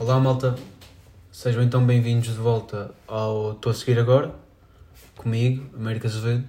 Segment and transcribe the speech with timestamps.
[0.00, 0.54] Olá malta,
[1.30, 4.34] sejam então bem-vindos de volta ao Estou a seguir agora,
[5.14, 6.48] comigo, América Azevedo.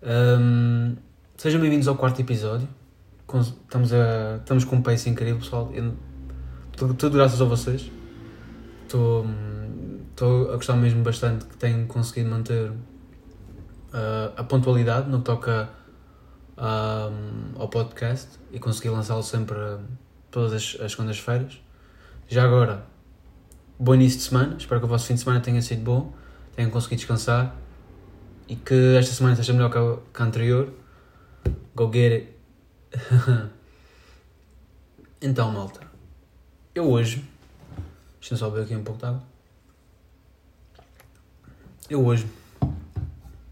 [0.00, 0.94] Um,
[1.36, 2.68] sejam bem-vindos ao quarto episódio.
[3.64, 5.68] Estamos, a, estamos com um pace incrível, pessoal.
[5.74, 5.96] Eu-
[6.76, 7.90] tudo, tudo graças a vocês.
[8.84, 9.26] Estou
[10.10, 12.70] estou a gostar mesmo bastante que tenho conseguido manter
[13.92, 15.68] ah, a pontualidade no que toca
[16.56, 19.80] ao podcast e consegui lançá-lo sempre ah,
[20.30, 21.60] todas as, as segundas-feiras.
[22.30, 22.84] Já agora,
[23.78, 24.54] bom início de semana.
[24.58, 26.12] Espero que o vosso fim de semana tenha sido bom,
[26.54, 27.56] tenham conseguido descansar
[28.46, 30.70] e que esta semana seja melhor que a, que a anterior.
[31.74, 32.28] Go get
[32.92, 33.08] it.
[35.22, 35.80] então, malta,
[36.74, 37.24] eu hoje.
[38.20, 39.22] Deixa-me só beber aqui um pouco de água.
[41.88, 42.26] Eu hoje.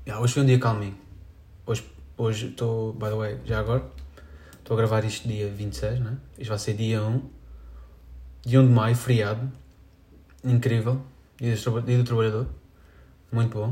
[0.06, 0.98] Yeah, hoje foi um dia calminho.
[1.64, 1.82] Hoje
[2.18, 3.86] hoje estou, by the way, já agora.
[4.58, 6.18] Estou a gravar isto dia 26, né?
[6.38, 7.35] Isto vai ser dia 1.
[8.46, 9.52] Dia 1 de maio, feriado.
[10.44, 11.02] Incrível.
[11.36, 12.46] Dia do, trabalhador.
[13.32, 13.70] Muito bom.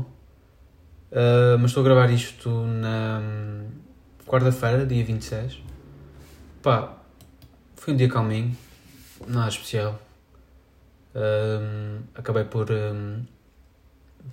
[1.09, 3.69] Uh, mas estou a gravar isto na hum,
[4.27, 5.61] quarta-feira, dia 26.
[6.61, 6.97] Pá,
[7.77, 8.53] foi um dia calminho.
[9.25, 9.97] Nada especial.
[11.15, 13.23] Um, acabei por um,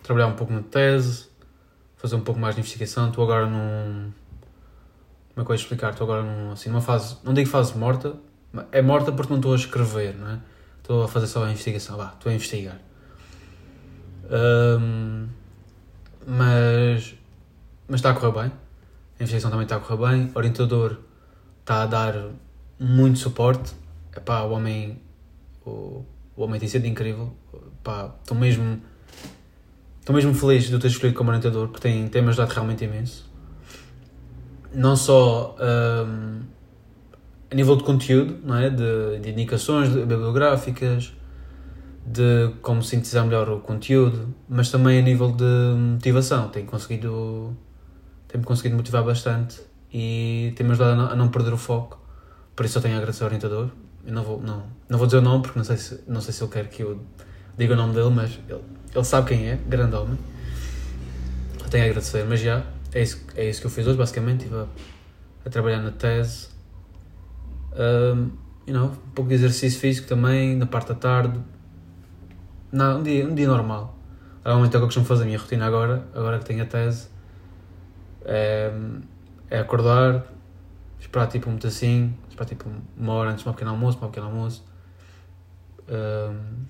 [0.02, 1.28] trabalhar um pouco na tese,
[1.96, 3.10] fazer um pouco mais de investigação.
[3.10, 4.10] Estou agora num.
[5.34, 5.92] Como é que eu ia explicar?
[5.92, 7.18] Estou agora num, assim, numa fase.
[7.22, 8.16] Não digo fase morta,
[8.70, 10.38] é morta porque não estou a escrever, não é?
[10.78, 11.96] Estou a fazer só a investigação.
[11.96, 12.78] Vá, estou a investigar.
[14.30, 15.28] Um,
[16.26, 17.14] mas.
[17.88, 18.52] Mas está a correr bem.
[18.52, 20.30] A investigação também está a correr bem.
[20.34, 20.98] O orientador
[21.60, 22.14] está a dar
[22.78, 23.72] muito suporte.
[24.16, 25.00] Epá, o homem.
[25.64, 26.04] O,
[26.36, 27.32] o homem tem sido incrível.
[28.20, 28.82] Estou mesmo.
[30.00, 33.30] Estou mesmo feliz de o ter escolhido como orientador, porque tem, tem-me ajudado realmente imenso.
[34.74, 35.54] Não só
[36.04, 36.40] hum,
[37.52, 38.70] a nível de conteúdo, não é?
[38.70, 41.12] de, de indicações de- bibliográficas,
[42.06, 45.44] de como sintetizar melhor o conteúdo, mas também a nível de
[45.76, 46.48] motivação.
[46.48, 47.54] Tem conseguido,
[48.26, 49.60] tem-me conseguido motivar bastante
[49.92, 52.00] e tem-me ajudado a não, a não perder o foco.
[52.56, 53.68] Por isso eu tenho a agradecer ao orientador.
[54.04, 56.32] Eu não vou, não, não vou dizer o nome porque não sei, se, não sei
[56.32, 57.00] se ele quer que eu
[57.56, 58.60] diga o nome dele, mas ele,
[58.94, 60.18] ele sabe quem é, grande homem.
[61.62, 62.64] Eu tenho a agradecer, mas já,
[62.94, 64.44] é isso, é isso que eu fiz hoje, basicamente.
[64.44, 64.66] Estive a,
[65.44, 66.51] a trabalhar na tese.
[67.74, 68.30] Um,
[68.66, 71.40] you know, um pouco de exercício físico também, na parte da tarde.
[72.70, 73.96] Não, um dia, um dia normal.
[74.44, 76.66] Normalmente é o que eu costumo fazer a minha rotina agora, agora que tenho a
[76.66, 77.08] tese.
[78.24, 78.72] É,
[79.50, 80.24] é acordar,
[80.98, 84.26] esperar tipo um pedacinho, esperar tipo uma hora antes de um pequeno almoço, um pequeno
[84.26, 84.64] almoço.
[85.88, 86.64] Um,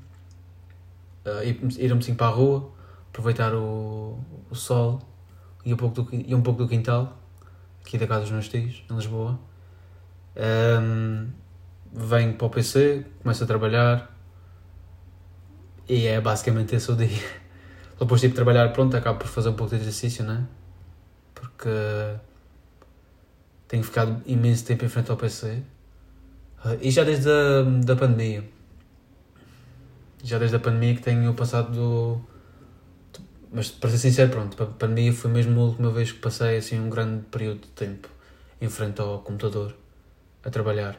[1.24, 2.72] uh, ir, ir um bocadinho para a rua,
[3.08, 4.18] aproveitar o,
[4.50, 5.00] o sol
[5.64, 7.18] e um, pouco do, e um pouco do quintal,
[7.80, 9.38] aqui da casa dos meus tios, em Lisboa.
[10.36, 11.28] Um,
[11.92, 14.12] venho para o PC, começo a trabalhar
[15.88, 17.08] e é basicamente esse o dia.
[18.00, 20.46] Depois tipo de trabalhar, pronto, acabo por fazer um pouco de exercício, né?
[21.34, 21.68] Porque
[23.68, 25.62] tenho ficado imenso tempo em frente ao PC.
[26.64, 28.44] Uh, e já desde a da pandemia.
[30.24, 32.20] Já desde a pandemia que tenho passado do.
[33.52, 36.80] Mas para ser sincero, pronto, a pandemia foi mesmo a última vez que passei assim
[36.80, 38.08] um grande período de tempo
[38.60, 39.74] em frente ao computador
[40.44, 40.98] a trabalhar.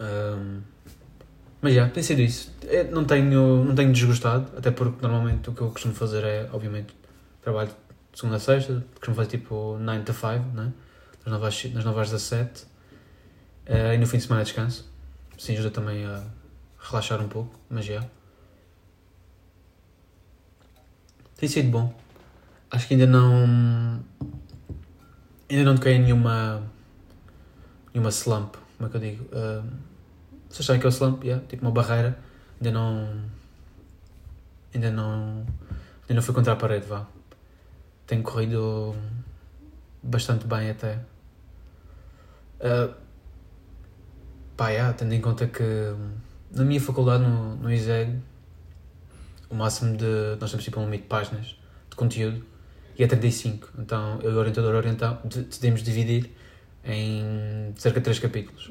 [0.00, 0.60] Um,
[1.60, 2.52] mas já, tem sido isso.
[2.62, 6.48] Eu não tenho, não tenho desgostado, até porque normalmente o que eu costumo fazer é,
[6.52, 6.94] obviamente,
[7.42, 7.70] trabalho
[8.12, 10.72] de segunda a sexta, costumo fazer tipo 9 to 5, né?
[11.24, 14.90] das 9 às, das 9 às 17, uh, e no fim de semana descanso.
[15.36, 16.22] Assim ajuda também a
[16.80, 18.04] relaxar um pouco, mas já.
[21.36, 21.94] Tem sido bom.
[22.70, 24.02] Acho que ainda não.
[25.48, 26.62] Ainda não toquei em nenhuma.
[27.98, 29.24] Nenhuma slump, como é que eu digo?
[29.24, 29.68] Uh,
[30.48, 31.24] vocês sabem que é o slump?
[31.24, 32.18] Yeah, tipo uma barreira.
[32.60, 33.24] Ainda não.
[34.72, 35.46] Ainda não.
[36.02, 37.06] Ainda não fui contra a parede, vá.
[38.06, 38.94] Tenho corrido
[40.02, 41.00] bastante bem até.
[42.60, 42.94] Uh,
[44.56, 45.62] pá, yeah, tendo em conta que
[46.50, 48.18] na minha faculdade, no, no ISEG,
[49.50, 50.36] o máximo de.
[50.40, 51.46] Nós temos tipo um limite de páginas
[51.90, 52.44] de conteúdo
[52.96, 53.68] e é 35.
[53.78, 56.32] Então eu e o orientador orientam, de- decidimos dividir
[56.88, 58.70] em cerca de 3 capítulos.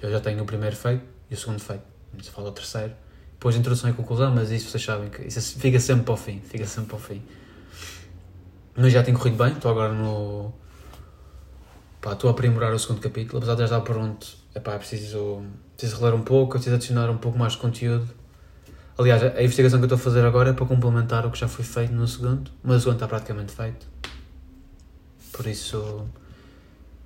[0.00, 1.82] Eu já tenho o primeiro feito e o segundo feito.
[2.22, 2.94] Se fala o terceiro.
[3.32, 6.40] Depois introdução e conclusão, mas isso vocês sabem que isso fica sempre para o fim.
[6.40, 7.22] Fica sempre para o fim.
[8.74, 10.52] Mas já tenho corrido bem, estou agora no.
[12.00, 14.26] Pá, estou a aprimorar o segundo capítulo, apesar de já estar pronto.
[14.54, 15.42] Epá, é preciso,
[15.76, 18.08] preciso reler um pouco, preciso adicionar um pouco mais de conteúdo.
[18.98, 21.48] Aliás, a investigação que eu estou a fazer agora é para complementar o que já
[21.48, 23.86] foi feito no segundo, mas o segundo está praticamente feito.
[25.32, 26.06] Por isso,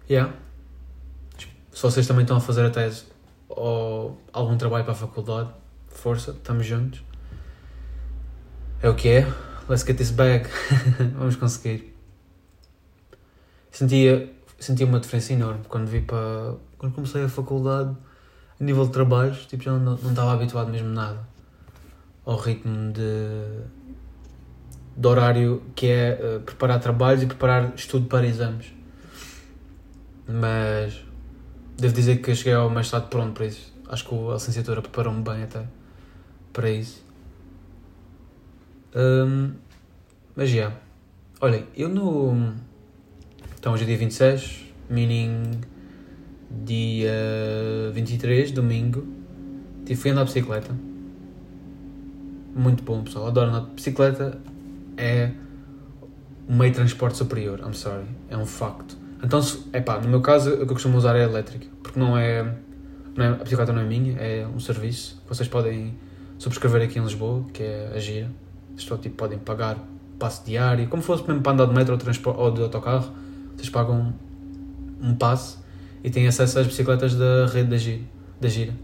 [0.09, 0.33] yeah.
[1.81, 3.05] Se vocês também estão a fazer a tese,
[3.49, 5.49] ou algum trabalho para a faculdade.
[5.89, 7.03] Força, estamos juntos.
[8.83, 9.33] É o que é.
[9.67, 10.47] Let's get this bag.
[11.17, 11.97] Vamos conseguir.
[13.71, 16.57] Sentia, sentia uma diferença enorme quando vi para.
[16.77, 17.97] Quando comecei a faculdade,
[18.61, 21.27] a nível de trabalhos, tipo, já não, não estava habituado mesmo nada
[22.27, 23.65] ao ritmo de,
[24.99, 28.67] de horário que é uh, preparar trabalhos e preparar estudo para exames.
[30.29, 31.09] Mas
[31.81, 33.73] devo dizer que cheguei ao mestrado pronto para isso.
[33.89, 35.65] Acho que a licenciatura preparou-me bem até
[36.53, 37.05] para isso.
[38.95, 39.53] Um,
[40.37, 40.57] mas já.
[40.57, 40.77] Yeah.
[41.41, 42.55] Olha, eu no.
[43.59, 45.61] Então hoje é dia 26, meaning
[46.65, 47.13] dia
[47.93, 49.07] 23, domingo.
[49.85, 50.75] Tipo, fui andar de bicicleta.
[52.55, 53.29] Muito bom, pessoal.
[53.29, 54.41] Adoro andar de bicicleta.
[54.97, 55.31] É
[56.49, 57.61] um meio de transporte superior.
[57.61, 58.07] I'm sorry.
[58.29, 58.97] É um facto.
[59.23, 59.41] Então,
[59.73, 61.67] é pá, no meu caso, o que eu costumo usar é elétrica.
[61.83, 62.43] Porque não é,
[63.17, 63.29] não é.
[63.29, 65.95] A bicicleta não é minha, é um serviço que vocês podem
[66.39, 68.31] subscrever aqui em Lisboa, que é a Gira.
[68.77, 69.77] Estou, tipo, podem pagar
[70.19, 73.11] passe diário, como fosse mesmo para andar de metro ou, ou de autocarro,
[73.57, 74.15] vocês pagam
[75.01, 75.59] um passe
[76.05, 78.03] e têm acesso às bicicletas da rede da Gira.
[78.41, 78.75] Da Gira.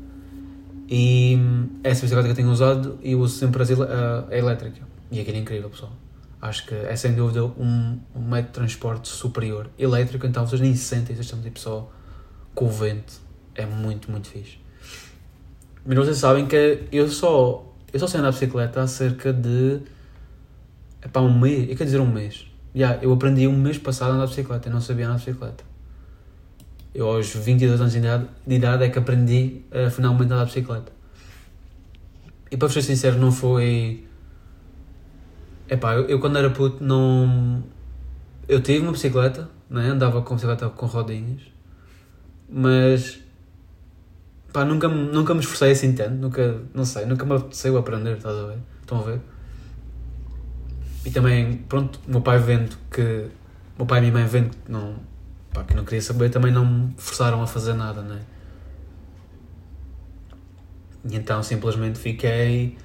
[0.89, 1.39] E
[1.85, 4.81] essa bicicleta que eu tenho usado e uso sempre a, a elétrica.
[5.11, 5.93] E aquilo é incrível, pessoal.
[6.41, 9.71] Acho que é sem dúvida um, um método de transporte superior.
[9.79, 11.91] Elétrico, então vocês nem sentem, vocês estão tipo só
[12.55, 13.15] com o vento.
[13.55, 14.59] É muito, muito fixe.
[15.85, 19.81] Mas vocês sabem que eu só, eu só sei andar de bicicleta há cerca de.
[21.01, 22.47] É para um mês, eu quero dizer um mês.
[22.75, 25.25] Yeah, eu aprendi um mês passado a andar de bicicleta, eu não sabia andar de
[25.25, 25.65] bicicleta.
[26.95, 30.53] Eu aos 22 anos de idade, de idade é que aprendi a finalmente andar de
[30.53, 30.93] bicicleta.
[32.51, 34.06] E para ser sincero, não foi.
[35.69, 37.63] Epá, eu, eu quando era puto não.
[38.49, 39.89] Eu tive uma bicicleta, né?
[39.89, 41.43] andava com bicicleta com rodinhas,
[42.49, 43.19] mas
[44.53, 48.37] pá, nunca, nunca me esforcei assim tanto, nunca, não sei, nunca me apeteceu aprender, estás
[48.37, 48.59] a ver?
[48.81, 49.21] Estão a ver?
[51.05, 53.27] E também, pronto, meu pai vendo que,
[53.77, 54.97] meu pai e minha mãe vendo que não,
[55.53, 58.21] pá, que não queria saber, também não me forçaram a fazer nada, né?
[61.09, 62.79] E então simplesmente fiquei,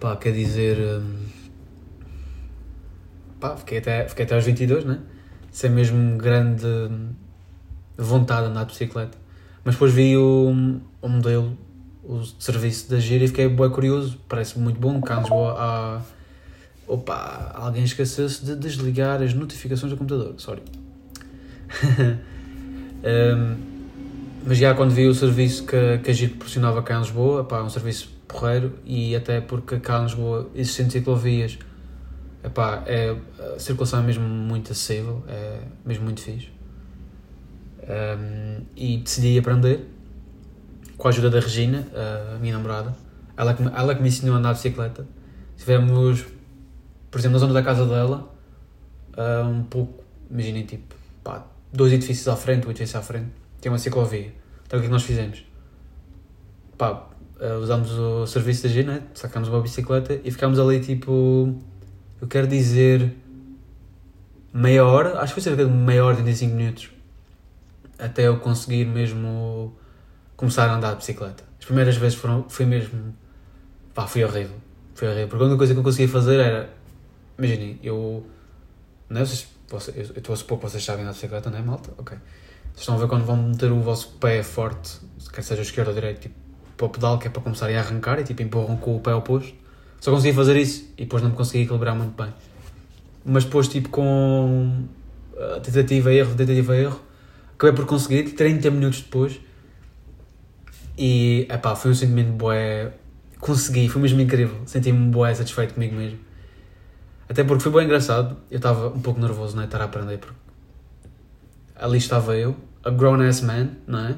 [0.00, 1.26] pá, quer dizer, hum,
[3.40, 4.98] pá, fiquei até, fiquei até aos 22, né?
[5.50, 6.66] Sem mesmo grande
[7.96, 9.16] vontade de andar de bicicleta.
[9.64, 11.56] Mas depois vi o, o modelo,
[12.04, 14.18] o serviço da Gira e fiquei bem curioso.
[14.28, 15.00] Parece muito bom.
[15.00, 16.00] Cá em Lisboa há.
[16.86, 20.34] Opa, alguém esqueceu-se de desligar as notificações do computador.
[20.38, 20.62] Sorry.
[23.02, 23.56] um,
[24.46, 27.58] mas já quando vi o serviço que, que a Gira proporcionava cá em Lisboa, pá,
[27.58, 31.58] é um serviço porreiro e até porque cá em Lisboa existem ciclovias,
[32.46, 33.16] epá, é,
[33.54, 36.48] a circulação é mesmo muito acessível, é mesmo muito fixe.
[37.82, 39.86] Um, e decidi aprender
[40.96, 41.86] com a ajuda da Regina,
[42.34, 42.96] a minha namorada.
[43.36, 45.06] Ela que, ela que me ensinou a andar de bicicleta.
[45.56, 46.24] Tivemos,
[47.10, 48.32] por exemplo, na zona da casa dela,
[49.16, 53.70] uh, um pouco, imaginem, tipo, pá, dois edifícios à frente, um edifício à frente, tem
[53.70, 54.32] uma ciclovia.
[54.66, 55.44] Então o que é que nós fizemos?
[56.78, 57.08] Pá,
[57.40, 59.02] uh, usámos o serviço da né?
[59.14, 61.58] sacámos uma bicicleta e ficámos ali tipo,
[62.20, 63.14] eu quero dizer,
[64.52, 66.90] meia hora, acho que foi cerca de meia hora, 35 minutos
[67.98, 69.74] até eu conseguir mesmo
[70.36, 71.44] começar a andar de bicicleta.
[71.58, 73.14] As primeiras vezes foram, foi mesmo.
[73.94, 74.56] pá, foi horrível.
[74.94, 75.28] Foi horrível.
[75.28, 76.70] Porque a única coisa que eu conseguia fazer era.
[77.38, 78.26] Imaginem, eu.
[79.08, 79.24] Não é?
[79.24, 79.48] Vocês,
[79.96, 81.90] eu estou a supor que vocês sabem andar de bicicleta, não é, malta?
[81.98, 82.16] Ok.
[82.16, 85.00] Vocês estão a ver quando vão meter o vosso pé forte,
[85.32, 86.34] quer seja esquerdo ou direito, tipo,
[86.76, 89.14] para o pedal, que é para começarem a arrancar e tipo empurram com o pé
[89.14, 89.54] oposto.
[90.00, 92.32] Só conseguia fazer isso e depois não me conseguia equilibrar muito bem.
[93.24, 94.86] Mas depois, tipo, com
[95.62, 97.00] tentativa, erro, tentativa, erro,
[97.54, 99.40] acabei por conseguir 30 minutos depois.
[100.96, 102.92] E epá, foi um sentimento bué
[103.40, 104.56] consegui, foi mesmo incrível.
[104.64, 106.18] Senti-me bué satisfeito comigo mesmo.
[107.28, 110.18] Até porque foi bem engraçado eu estava um pouco nervoso, não é, estar a aprender
[110.18, 110.36] porque
[111.74, 114.16] ali estava eu a grown-ass man, não é?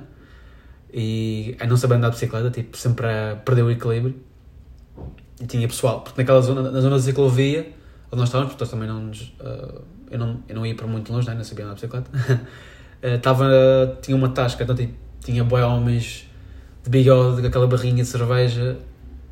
[0.93, 4.15] E a não saber andar de bicicleta tipo, sempre a perder o equilíbrio
[5.41, 7.73] e tinha pessoal, porque naquela zona, na zona da ciclovia
[8.11, 10.87] onde nós estávamos, porque nós também não nos, uh, eu, não, eu não ia para
[10.87, 11.37] muito longe, não, é?
[11.37, 12.11] não sabia andar de bicicleta
[13.03, 16.29] uh, tinha uma tasca, então tipo, tinha boi homens
[16.83, 18.79] de bigode, com aquela barrinha de cerveja,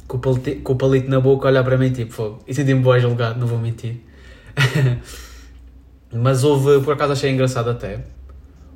[0.07, 2.43] com o, palito, com o palito na boca, olhar para mim tipo fogo.
[2.47, 4.03] E senti-me boi julgado, não vou mentir.
[6.13, 8.05] Mas houve, por acaso achei engraçado até,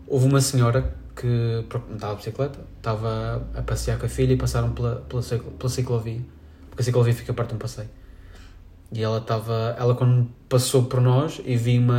[0.07, 4.73] houve uma senhora que estava de bicicleta, estava a passear com a filha e passaram
[4.73, 6.21] pela, pela, pela ciclovia,
[6.71, 7.89] porque a ciclovia fica perto de um passeio.
[8.93, 11.93] E ela estava, ela quando passou por nós e vi-me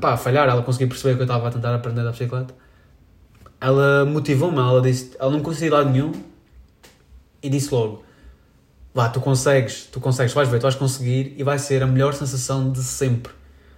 [0.00, 2.54] a falhar, ela conseguiu perceber que eu estava a tentar aprender a bicicleta.
[3.60, 6.12] ela motivou-me, ela disse, ela não conseguia lá nenhum
[7.42, 8.04] e disse logo,
[8.94, 12.14] vá, tu consegues, tu consegues, vais ver, tu vais conseguir e vai ser a melhor
[12.14, 13.32] sensação de sempre.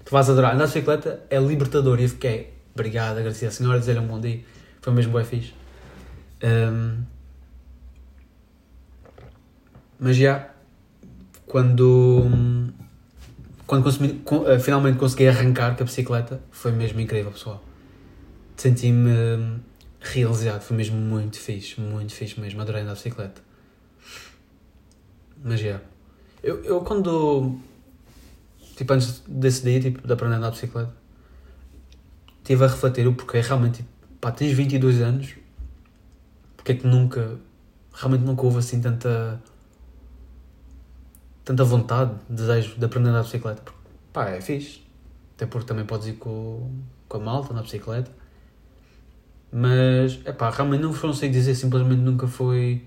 [0.05, 0.55] Tu vais adorar.
[0.55, 4.21] Andar de bicicleta é libertador e eu fiquei, obrigado, agradeci à senhora, dizer-lhe um bom
[4.21, 4.41] dia,
[4.83, 5.55] foi mesmo bem fixe.
[6.43, 7.14] Um,
[9.99, 10.51] mas já,
[11.47, 12.27] quando,
[13.67, 17.63] quando consumi, eh, finalmente consegui arrancar com a bicicleta, foi mesmo incrível, pessoal.
[18.57, 19.61] Senti-me hum,
[20.01, 23.41] realizado, foi mesmo muito fixe, muito fixe mesmo, adorei andar de bicicleta.
[25.43, 25.81] Mas já.
[26.43, 27.59] Eu, eu quando.
[28.77, 30.93] Tipo, antes desse dia, tipo, de aprender a andar de bicicleta,
[32.39, 33.89] estive a refletir o porquê realmente, tipo,
[34.21, 35.35] pá, tens 22 anos,
[36.57, 37.39] porque é que nunca.
[37.93, 39.41] Realmente nunca houve assim tanta
[41.45, 43.63] tanta vontade, desejo de aprender a andar de bicicleta.
[43.63, 43.79] Porque,
[44.13, 44.83] pá, é fixe.
[45.37, 46.71] Até porque também podes ir com,
[47.09, 48.11] com a malta na bicicleta.
[49.53, 52.83] Mas, é pá, realmente não consigo dizer, simplesmente nunca foi.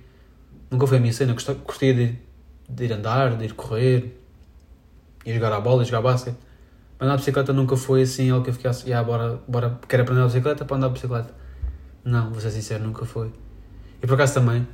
[0.71, 1.33] Nunca foi a minha cena.
[1.33, 2.15] Curtia de,
[2.67, 4.19] de ir andar, de ir correr,
[5.25, 6.37] ir jogar a bola, ir jogar basquete.
[6.99, 10.03] Mas andar de bicicleta nunca foi assim algo que eu ficasse, ah, bora, bora, quero
[10.03, 11.33] aprender a bicicleta para andar de bicicleta.
[12.03, 13.31] Não, vou ser sincero, nunca foi.
[14.01, 14.67] E por acaso também,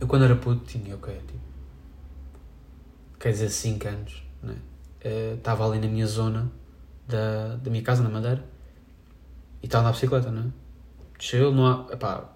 [0.00, 1.39] eu quando era puto tinha, ok, tipo,
[3.20, 4.56] quer dizer, 5 anos, né?
[5.04, 6.50] Uh, estava ali na minha zona
[7.06, 8.42] da, da minha casa, na Madeira,
[9.62, 10.46] e estava na bicicleta, não é?
[11.18, 12.30] Desceu, não há,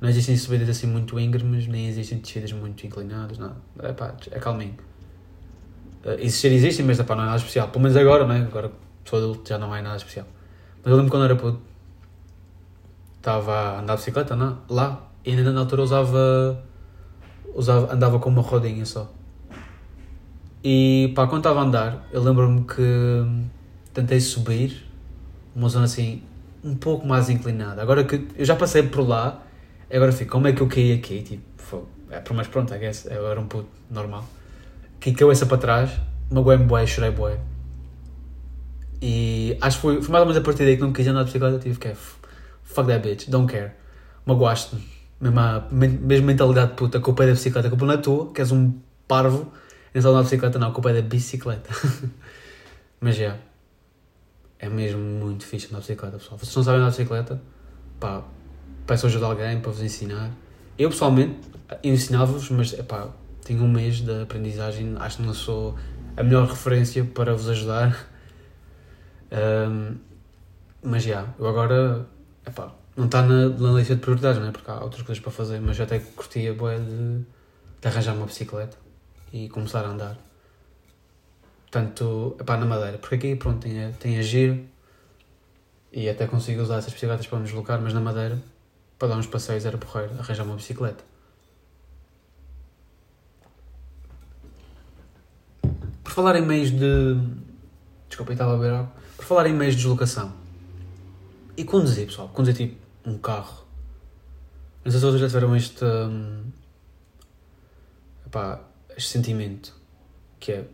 [0.00, 3.54] não existem subidas assim muito íngremes, nem existem descidas muito inclinadas, não.
[3.82, 4.74] Epá, é calminho.
[6.04, 7.68] Uh, existir existem, mas epá, não é nada especial.
[7.68, 8.40] Pelo menos agora, não é?
[8.40, 8.72] Agora
[9.04, 10.26] sou adulto, já não é nada especial.
[10.82, 11.60] Mas eu lembro quando era puto,
[13.16, 14.58] estava a andar de bicicleta, não?
[14.68, 16.64] lá, e ainda na altura usava,
[17.54, 19.12] usava andava com uma rodinha só.
[20.62, 22.82] E pá, quando estava a andar, eu lembro-me que
[23.94, 24.86] tentei subir
[25.54, 26.22] uma zona assim
[26.62, 27.80] um pouco mais inclinada.
[27.80, 29.42] Agora que eu já passei por lá,
[29.92, 31.22] agora fico, como é que eu caí aqui?
[31.22, 34.24] Tipo, é por mais pronto, I guess, eu era um puto normal.
[34.98, 35.90] Que caiu essa para trás,
[36.30, 37.38] magoei-me bué, chorei bué.
[39.00, 41.20] E acho que foi, foi mais ou menos a partir daí que não quis andar
[41.20, 41.94] de bicicleta, tive que,
[42.62, 43.72] fuck that bitch, don't care.
[44.26, 44.82] Magoaste-me.
[45.20, 45.66] Mesmo, a,
[46.22, 48.74] mentalidade puta, a culpa é da bicicleta, a culpa não é tua, que és um
[49.08, 49.50] parvo
[49.94, 51.70] então na bicicleta não, a culpa é da bicicleta.
[53.00, 53.16] Mas.
[53.16, 53.38] Yeah,
[54.58, 56.38] é mesmo muito fixe andar de bicicleta, pessoal.
[56.38, 57.42] Vocês não sabem andar de bicicleta?
[57.98, 58.22] Pá,
[58.86, 60.30] peço ajuda a alguém para vos ensinar.
[60.78, 61.40] Eu pessoalmente
[61.82, 63.08] ensinava-vos, mas pá,
[63.44, 65.76] tenho um mês de aprendizagem, acho que não sou
[66.16, 68.06] a melhor referência para vos ajudar.
[69.32, 69.94] Um,
[70.82, 72.04] mas já, eu agora,
[72.44, 74.50] epá, não está na, na lista de prioridades, né?
[74.50, 77.20] porque há outras coisas para fazer, mas eu até curtia boa de,
[77.80, 78.76] de arranjar uma bicicleta
[79.32, 80.18] e começar a andar.
[81.62, 84.64] Portanto, pá, na Madeira, porque aqui, pronto, tem tem a giro
[85.92, 88.40] e até consigo usar essas bicicletas para me deslocar, mas na Madeira,
[88.98, 91.04] para dar uns passeios era porreiro, arranjar uma bicicleta.
[96.02, 97.16] Por falar em meios de.
[98.08, 98.90] Desculpa, estava a ver algo.
[99.16, 100.32] Por falar em meios de deslocação.
[101.56, 102.28] E conduzir, pessoal.
[102.28, 103.64] Conduzir tipo um carro.
[104.84, 105.84] Não sei se vocês já tiveram este.
[105.84, 106.42] Hum,
[108.26, 108.60] epá,
[109.00, 109.74] este sentimento
[110.38, 110.64] que é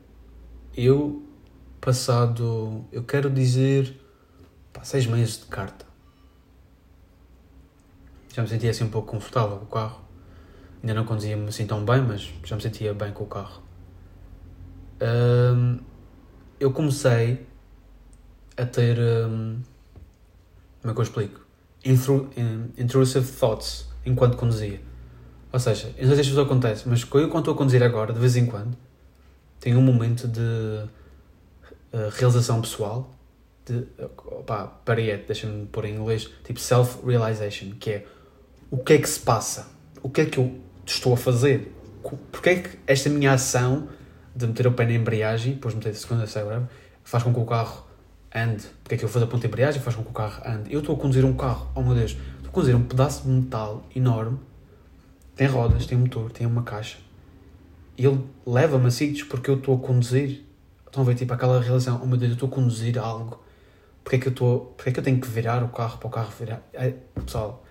[0.76, 1.24] eu
[1.80, 3.98] passado eu quero dizer
[4.72, 5.86] pá, seis meses de carta.
[8.34, 10.04] Já me sentia assim um pouco confortável com o carro.
[10.82, 13.62] Ainda não conduzia-me assim tão bem mas já me sentia bem com o carro.
[15.00, 15.78] Um,
[16.58, 17.46] eu comecei
[18.56, 19.62] a ter um,
[20.80, 21.46] como é que eu explico?
[22.76, 24.80] Intrusive thoughts enquanto conduzia
[25.52, 28.12] ou seja, eu não sei se isto acontece, mas quando eu estou a conduzir agora,
[28.12, 28.76] de vez em quando,
[29.60, 33.10] tenho um momento de uh, realização pessoal,
[33.64, 33.86] de,
[34.26, 38.06] opá, peraí, deixa-me pôr em inglês, tipo self-realization, que é
[38.70, 39.68] o que é que se passa?
[40.02, 41.72] O que é que eu estou a fazer?
[42.30, 43.88] Porque é que esta minha ação
[44.34, 46.68] de meter o pé na embreagem, depois meter a segunda, sei lá,
[47.02, 47.84] faz com que o carro
[48.34, 48.64] ande?
[48.82, 50.72] Porque é que eu vou a ponta de embreagem faz com que o carro ande?
[50.72, 53.30] Eu estou a conduzir um carro, oh meu Deus, estou a conduzir um pedaço de
[53.30, 54.38] metal enorme
[55.36, 56.98] tem rodas, tem motor, tem uma caixa.
[57.96, 60.42] E ele leva-me a sítios porque eu estou a conduzir.
[60.86, 63.42] Estão a ver, tipo, aquela relação, oh meu Deus, eu estou a conduzir algo.
[64.02, 66.06] Porque é que eu estou, porque é que eu tenho que virar o carro para
[66.06, 66.62] o carro virar?
[66.72, 67.64] É, pessoal,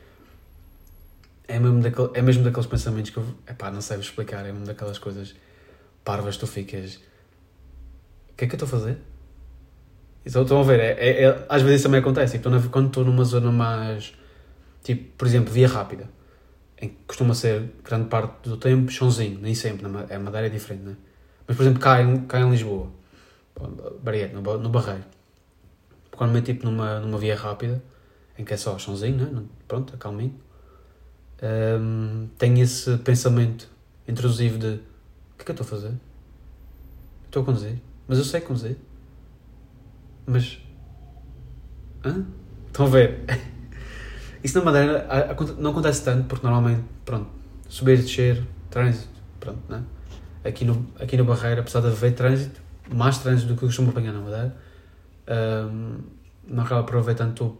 [1.47, 4.65] é mesmo, daquele, é mesmo daqueles pensamentos que eu, epá, não sei explicar, é mesmo
[4.65, 5.35] daquelas coisas
[6.03, 6.95] parvas, tu ficas,
[8.31, 8.97] o que é que eu estou a fazer?
[10.25, 13.05] Então, estão a ver, é, é, é, às vezes isso também acontece, tipo, quando estou
[13.05, 14.13] numa zona mais,
[14.83, 16.09] tipo, por exemplo, via rápida,
[16.81, 20.83] em que costuma ser grande parte do tempo chãozinho, nem sempre, é Madeira é diferente,
[20.83, 20.95] né?
[21.47, 22.89] Mas, por exemplo, cá em, cá em Lisboa,
[24.01, 25.05] Barreto, no, no Barreiro,
[26.11, 27.81] quando me tipo numa, numa via rápida,
[28.37, 29.43] em que é só chãozinho, né?
[29.67, 30.35] pronto, é calminho,
[31.79, 33.69] um, tenho esse pensamento
[34.07, 35.93] intrusivo de o que é que eu estou a fazer?
[37.25, 38.77] Estou a conduzir, mas eu sei conduzir.
[40.25, 40.59] Mas.
[42.03, 42.25] Hã?
[42.67, 43.19] Estão a ver?
[44.45, 45.07] Isso na Madeira
[45.57, 47.27] não acontece tanto porque normalmente, pronto,
[47.67, 49.83] subir descer, trânsito, pronto, né?
[50.43, 52.61] Aqui no, aqui no Barreira, apesar de haver trânsito,
[52.93, 54.55] mais trânsito do que eu costumo apanhar na Madeira,
[55.71, 55.97] um,
[56.47, 57.57] não acaba por haver tanto,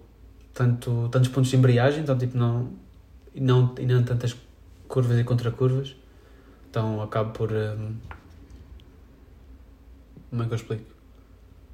[0.53, 2.69] tanto, tantos pontos de embreagem, então tipo não,
[3.33, 4.35] e não, e não tantas
[4.87, 5.95] curvas e contracurvas,
[6.69, 7.51] então acabo por.
[7.51, 7.95] Um,
[10.29, 10.85] como é que eu explico?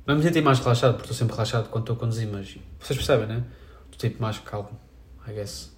[0.08, 3.27] Não me mais relaxado, porque estou sempre relaxado quando estou a conduzir, mas vocês percebem,
[3.27, 3.44] né?
[3.91, 4.80] Estou tipo mais calmo,
[5.31, 5.71] Guess.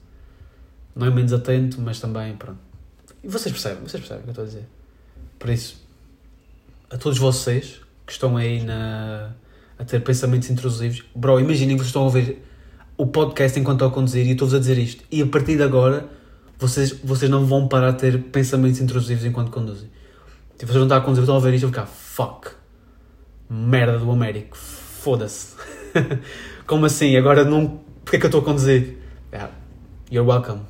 [0.95, 2.59] Não é menos atento, mas também, pronto.
[3.23, 4.65] E vocês percebem, vocês percebem o que eu estou a dizer.
[5.39, 5.81] Por isso,
[6.89, 9.31] a todos vocês que estão aí na,
[9.79, 12.43] a ter pensamentos intrusivos, bro, imaginem que vocês estão a ouvir
[12.97, 15.03] o podcast enquanto estou a conduzir e eu estou-vos a dizer isto.
[15.11, 16.07] E a partir de agora,
[16.59, 19.89] vocês, vocês não vão parar a ter pensamentos intrusivos enquanto conduzem.
[20.57, 22.51] Tipo, vocês vão estar a conduzir, estão a ouvir isto e ficar, fuck,
[23.49, 25.55] merda do Américo, foda-se.
[26.67, 27.15] Como assim?
[27.17, 27.81] Agora não.
[28.03, 28.97] Porquê é que eu estou a conduzir?
[29.33, 29.51] Yeah.
[30.11, 30.61] You're welcome.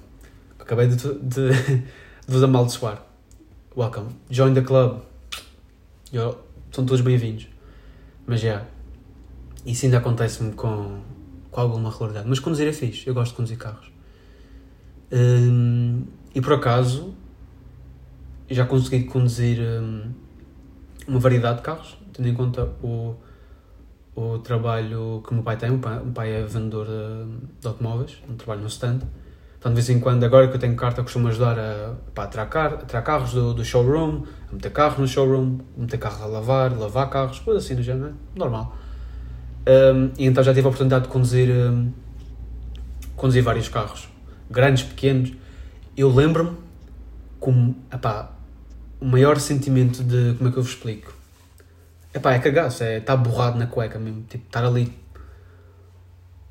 [0.57, 1.83] Acabei de, de, de
[2.25, 3.03] vos amaldiçoar.
[3.75, 4.15] Welcome.
[4.29, 5.01] Join the club.
[6.13, 6.37] You're,
[6.71, 7.49] são todos bem-vindos.
[8.25, 8.47] Mas já.
[8.47, 8.67] Yeah,
[9.65, 11.01] isso ainda acontece-me com,
[11.51, 12.25] com alguma regularidade.
[12.29, 13.05] Mas conduzir é fixe.
[13.05, 13.91] Eu gosto de conduzir carros.
[15.11, 17.13] Hum, e por acaso
[18.49, 20.09] já consegui conduzir hum,
[21.05, 23.13] uma variedade de carros, tendo em conta o,
[24.15, 25.71] o trabalho que o meu pai tem.
[25.71, 28.99] O pai, pai é vendedor de, de automóveis, um trabalho no stand.
[29.57, 32.27] Então, de vez em quando, agora que eu tenho carta, costumo ajudar a, pá, a,
[32.27, 36.77] tirar, a carros do, do showroom, a meter carros no showroom, meter carro a lavar,
[36.77, 38.13] lavar carros, coisa assim do género, né?
[38.35, 38.75] normal.
[39.65, 41.93] Um, e então já tive a oportunidade de conduzir, um,
[43.15, 44.09] conduzir vários carros,
[44.51, 45.31] grandes, pequenos.
[45.95, 46.57] Eu lembro-me
[47.39, 48.33] como, epá,
[48.99, 51.12] o maior sentimento de, como é que eu vos explico?
[52.13, 54.93] Epá, é cagaço, é estar borrado na cueca mesmo, tipo, estar ali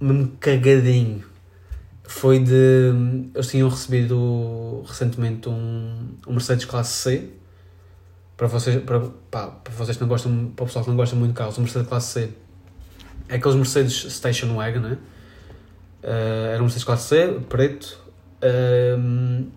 [0.01, 1.25] mesmo cagadinho
[2.05, 2.92] foi de.
[3.35, 7.31] Eles tinham recebido recentemente um, um Mercedes Classe C.
[8.37, 11.14] Para vocês, para, pá, para vocês que não gostam, para o pessoal que não gosta
[11.14, 12.31] muito de carros, o Mercedes Classe C
[13.29, 14.98] é aqueles Mercedes Station Wagon, né?
[16.03, 17.98] Uh, era um Mercedes Classe C, preto.
[18.98, 19.48] Um,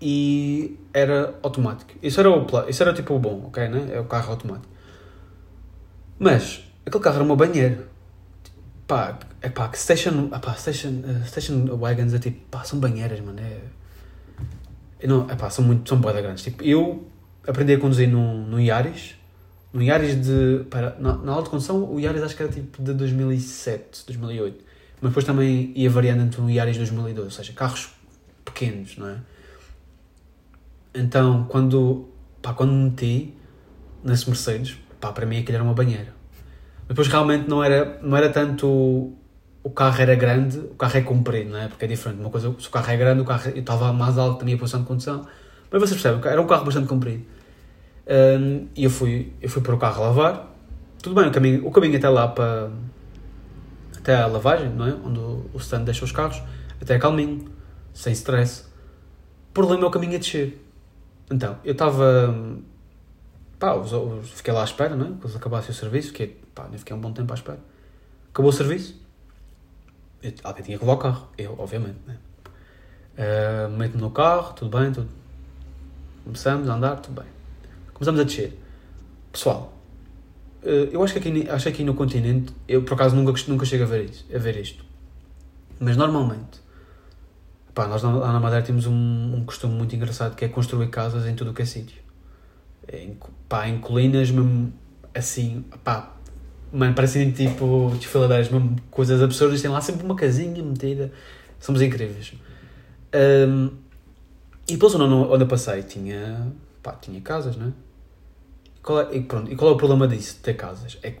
[0.00, 1.92] e era automático.
[2.02, 3.68] Isso era, o, isso era tipo o bom, ok?
[3.68, 3.90] Né?
[3.92, 4.73] É o carro automático.
[6.18, 7.86] Mas aquele carro era uma banheira.
[8.86, 13.20] Pá, é pá, que station, epá, station, uh, station wagons é tipo, pá, são banheiras,
[13.20, 13.40] mano.
[13.40, 16.44] É, não, é pá, são muito, são boeda grandes.
[16.44, 17.06] Tipo, eu
[17.46, 19.14] aprendi a conduzir num, num Yaris,
[19.72, 22.92] no Yaris de, para, na, na alta condução, o Yaris acho que era tipo de
[22.94, 24.64] 2007, 2008.
[25.00, 27.90] Mas depois também ia variando entre um Yaris 2012, ou seja, carros
[28.44, 29.16] pequenos, não é?
[30.94, 32.08] Então, quando,
[32.40, 33.34] pá, quando me meti
[34.04, 36.14] nesse Mercedes, pá, para mim aquilo era uma banheira.
[36.88, 39.12] Depois realmente não era, não era tanto
[39.62, 41.68] o carro era grande, o carro é comprido, não é?
[41.68, 42.20] Porque é diferente.
[42.20, 44.56] Uma coisa, se o carro é grande, o carro, eu estava mais alto da minha
[44.56, 45.26] posição de condução.
[45.70, 47.24] Mas vocês percebem, era um carro bastante comprido.
[48.06, 50.54] Um, e eu fui, eu fui para o carro lavar.
[51.02, 52.70] Tudo bem, o caminho, o caminho até lá para.
[53.98, 54.94] até a lavagem, não é?
[55.04, 56.42] Onde o, o stand deixa os carros,
[56.80, 57.46] até calminho,
[57.92, 58.64] sem stress.
[59.50, 60.62] O problema é o caminho a descer.
[61.30, 62.34] Então, eu estava
[63.64, 63.82] pá,
[64.22, 65.12] fiquei lá à espera, não é?
[65.20, 67.60] Quando acabasse o serviço, que pá, nem fiquei um bom tempo à espera.
[68.30, 69.00] Acabou o serviço,
[70.22, 72.18] eu, alguém tinha que levar o carro, eu, obviamente, né?
[73.16, 75.08] Uh, Meto-me no carro, tudo bem, tudo.
[76.24, 77.30] Começamos a andar, tudo bem.
[77.92, 78.58] Começamos a descer.
[79.30, 79.72] Pessoal,
[80.62, 83.64] uh, eu acho que aqui, acho que aqui no continente, eu por acaso nunca, nunca
[83.64, 84.84] chego a ver, isso, a ver isto.
[85.78, 86.60] Mas normalmente,
[87.72, 91.26] pá, nós lá na Madeira temos um, um costume muito engraçado que é construir casas
[91.26, 92.03] em tudo o que é sítio
[92.92, 93.16] em,
[93.48, 94.72] pá, em colinas mesmo
[95.14, 96.14] assim, pá,
[96.72, 101.12] mano, parecem tipo desfiladeiras, mesmo coisas absurdas, tem lá sempre uma casinha metida,
[101.60, 102.34] somos incríveis.
[103.14, 103.70] Um,
[104.68, 107.72] e depois onde, onde eu passei tinha, pá, tinha casas, né?
[108.76, 110.98] E qual, é, e, pronto, e qual é o problema disso, de ter casas?
[111.02, 111.20] É que,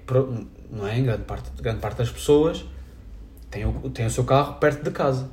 [0.70, 2.64] não é, grande parte, grande parte das pessoas
[3.54, 5.30] tem o, tem o seu carro perto de casa.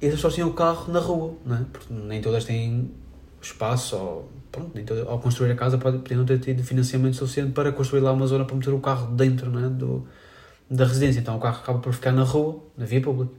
[0.00, 1.64] E as pessoas tinham o carro na rua, não é?
[1.70, 2.90] Porque nem todas têm
[3.40, 8.00] espaço ou pronto, todo, ao construir a casa podiam ter tido financiamento suficiente para construir
[8.00, 10.06] lá uma zona para meter o carro dentro né, do,
[10.70, 11.20] da residência.
[11.20, 13.32] Então o carro acaba por ficar na rua, na via pública.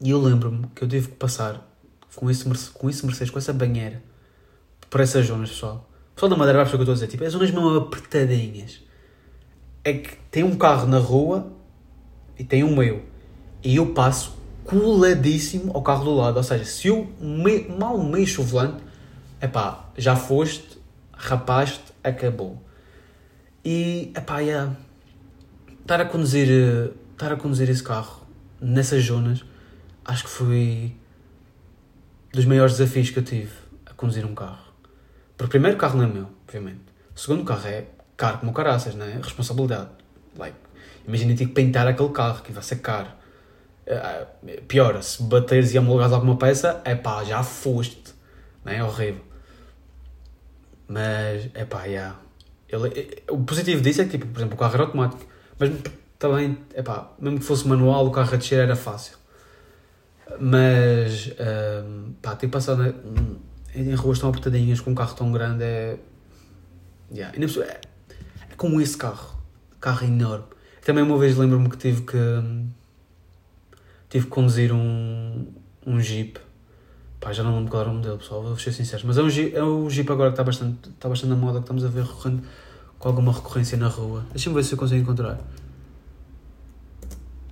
[0.00, 1.66] E eu lembro-me que eu tive que passar
[2.14, 4.02] com esse, com esse Mercedes, com essa banheira,
[4.90, 5.88] por essas zonas, pessoal.
[6.14, 7.16] Pessoal da Madeira vai perceber o que eu estou a dizer.
[7.16, 8.80] Tipo, as zonas mesmo apertadinhas.
[9.82, 11.52] É que tem um carro na rua,
[12.38, 13.02] e tem um meu.
[13.62, 16.36] E eu passo coladíssimo ao carro do lado.
[16.36, 18.82] Ou seja, se eu me, mal mexo o volante,
[19.44, 20.78] epá, já foste,
[21.12, 22.62] rapaste, acabou.
[23.64, 24.74] E, epá, yeah,
[25.80, 28.26] estar a conduzir, eh, estar a conduzir esse carro
[28.60, 29.44] nessas zonas,
[30.04, 30.96] acho que foi
[32.32, 33.52] dos maiores desafios que eu tive
[33.86, 34.72] a conduzir um carro.
[35.36, 36.80] Porque primeiro o carro não é meu, obviamente.
[37.14, 39.16] O segundo carro é caro como caraças, não é?
[39.16, 39.90] Responsabilidade.
[40.36, 40.56] Like,
[41.06, 43.08] imagina ter que pintar aquele carro, que vai ser caro.
[43.86, 48.14] Uh, pior, se bateres e amolgares alguma peça, é pá, já foste.
[48.64, 49.33] Não é horrível.
[50.88, 52.18] Mas, é pá, yeah.
[52.68, 55.24] Ele, o positivo disso é que, tipo, por exemplo, o carro era automático.
[55.58, 55.70] Mas
[56.18, 59.16] também, é pá, mesmo que fosse manual, o carro a descer era fácil.
[60.40, 61.32] Mas,
[61.86, 62.92] um, pá, ter passado na,
[63.74, 65.98] em ruas tão apertadinhas com um carro tão grande é.
[67.12, 67.36] Yeah.
[67.36, 67.80] É,
[68.50, 69.38] é como esse carro.
[69.80, 70.46] Carro enorme.
[70.84, 72.16] Também uma vez lembro-me que tive que.
[74.08, 75.46] Tive que conduzir um,
[75.86, 76.38] um Jeep.
[77.24, 79.02] Pá, já não lembro qual era o modelo, pessoal, vou ser sincero.
[79.06, 81.54] Mas é um Jeep, é o Jeep agora que está bastante, está bastante na moda,
[81.54, 82.42] que estamos a ver recorrendo,
[82.98, 84.26] com alguma recorrência na rua.
[84.30, 85.40] Deixa-me ver se eu consigo encontrar.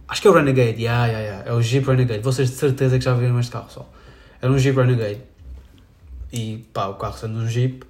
[0.07, 1.51] Acho que é o Renegade, yeah, yeah, yeah.
[1.51, 2.23] é o Jeep Renegade.
[2.23, 3.91] Vocês de certeza que já viram este carro, pessoal.
[4.43, 5.23] Era um Jeep Renegade.
[6.31, 7.83] E pá, o carro sendo um Jeep,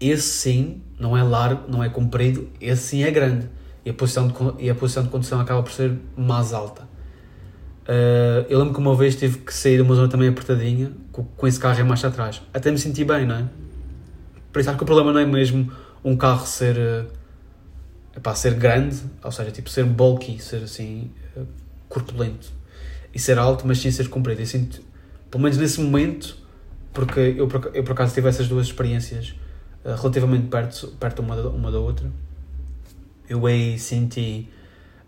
[0.00, 3.48] esse sim não é largo, não é comprido, esse sim é grande.
[3.84, 6.88] E a posição de, e a posição de condução acaba por ser mais alta.
[7.84, 11.24] Uh, eu lembro que uma vez tive que sair de uma zona também apertadinha, com,
[11.24, 12.40] com esse carro em marcha atrás.
[12.52, 13.48] Até me senti bem, não é?
[14.52, 15.70] Por isso acho que o problema não é mesmo
[16.02, 16.76] um carro ser.
[16.76, 17.06] Uh,
[18.16, 21.10] epá, ser grande, ou seja, tipo ser bulky, ser assim
[21.88, 22.52] corpulento
[23.14, 24.40] e ser alto, mas sim ser comprido.
[24.40, 24.82] Eu sinto,
[25.30, 26.36] pelo menos nesse momento,
[26.92, 29.34] porque eu, eu por acaso tive essas duas experiências
[29.84, 32.10] uh, relativamente perto, perto uma, da, uma da outra,
[33.28, 34.48] eu aí senti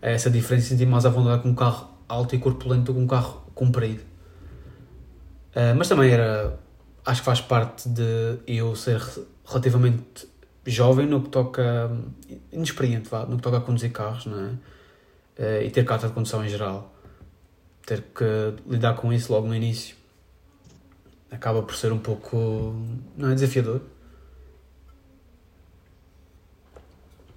[0.01, 3.43] essa diferença, senti mais à vontade com um carro alto e corpulento que um carro
[3.53, 4.01] comprido.
[5.55, 6.59] Uh, mas também era,
[7.05, 9.01] acho que faz parte de eu ser
[9.45, 10.27] relativamente
[10.65, 11.89] jovem no que toca,
[12.51, 14.49] inexperiente, vá, no que toca a conduzir carros, não é?
[14.49, 16.93] uh, e ter carta de condução em geral.
[17.85, 18.23] Ter que
[18.67, 19.95] lidar com isso logo no início
[21.31, 22.75] acaba por ser um pouco.
[23.15, 23.81] não é desafiador.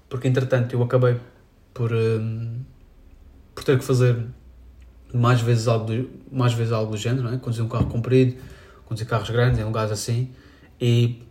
[0.08, 1.18] Porque entretanto eu acabei
[1.72, 2.64] por, um,
[3.54, 4.26] por ter que fazer
[5.12, 7.38] mais vezes algo do, mais vezes algo do género, não é?
[7.38, 8.36] conduzir um carro comprido,
[8.86, 10.30] conduzir carros grandes em lugares assim
[10.80, 11.22] e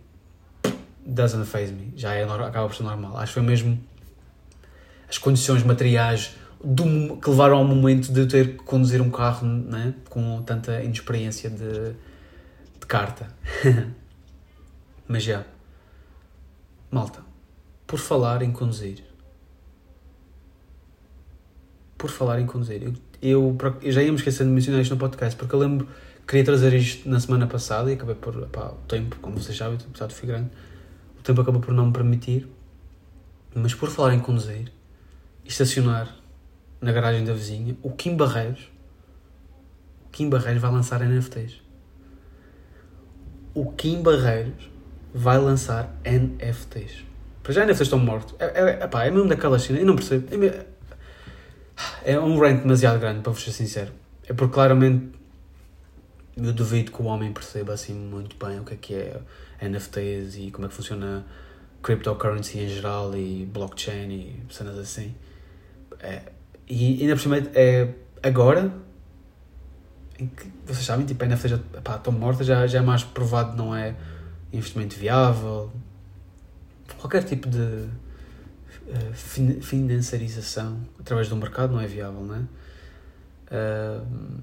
[1.05, 3.17] doesn't phase me, já é, acaba por ser normal.
[3.17, 3.79] Acho que foi mesmo
[5.09, 9.93] as condições materiais do, que levaram ao momento de ter que conduzir um carro né,
[10.09, 11.93] com tanta inexperiência de,
[12.79, 13.27] de carta.
[15.07, 15.43] Mas já.
[16.91, 17.21] Malta,
[17.87, 19.03] por falar em conduzir.
[21.97, 22.83] Por falar em conduzir.
[22.83, 25.87] Eu, eu, eu já ia me esquecendo de mencionar isto no podcast, porque eu lembro
[26.29, 28.47] queria trazer isto na semana passada e acabei por.
[28.49, 30.51] Pá, o tempo, como vocês sabem, apesar de fui grande,
[31.19, 32.47] o tempo acabou por não me permitir.
[33.55, 34.71] Mas por falar em conduzir,
[35.43, 36.15] estacionar
[36.79, 38.69] na garagem da vizinha, o Kim Barreiros,
[40.05, 41.63] o Kim Barreiros vai lançar NFTs.
[43.55, 44.69] O Kim Barreiros
[45.11, 47.05] vai lançar NFTs.
[47.41, 48.35] Para já NFTs estão mortos.
[48.37, 50.45] É, é, epá, é mesmo daquela cena, eu não percebo.
[50.45, 50.65] É,
[52.03, 53.91] é um rant demasiado grande, para vos ser sincero.
[54.27, 55.19] É porque claramente
[56.37, 59.19] eu duvido que o homem perceba assim muito bem o que é que é
[59.61, 61.25] NFTs e como é que funciona
[61.81, 65.13] cryptocurrency em geral e blockchain e cenas assim.
[65.99, 66.23] É,
[66.67, 67.89] e ainda por cima é
[68.21, 68.71] agora,
[70.19, 71.59] em que vocês sabem, tipo, a NFT já
[71.95, 73.95] estão morta, já, já é mais provado não é
[74.51, 75.71] investimento viável.
[76.97, 77.87] Qualquer tipo de
[78.89, 82.43] uh, financiarização através do mercado não é viável, não é?
[83.51, 84.41] Uh,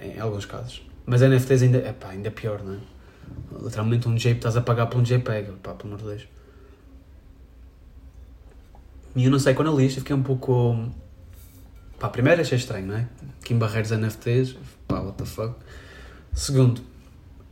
[0.00, 0.82] em alguns casos.
[1.06, 2.78] Mas NFTs ainda, epá, ainda é pior, não é?
[3.62, 6.28] Literalmente um JPEG estás a pagar por um JPEG, pá, pelo amor de Deus.
[9.14, 10.90] E eu não sei, quando eu li isto, fiquei um pouco
[12.02, 13.06] Pá, primeiro achei estranho, não é?
[13.44, 14.56] Kim Barreiros NFTs,
[14.88, 15.54] pá, what the fuck.
[16.32, 16.82] Segundo,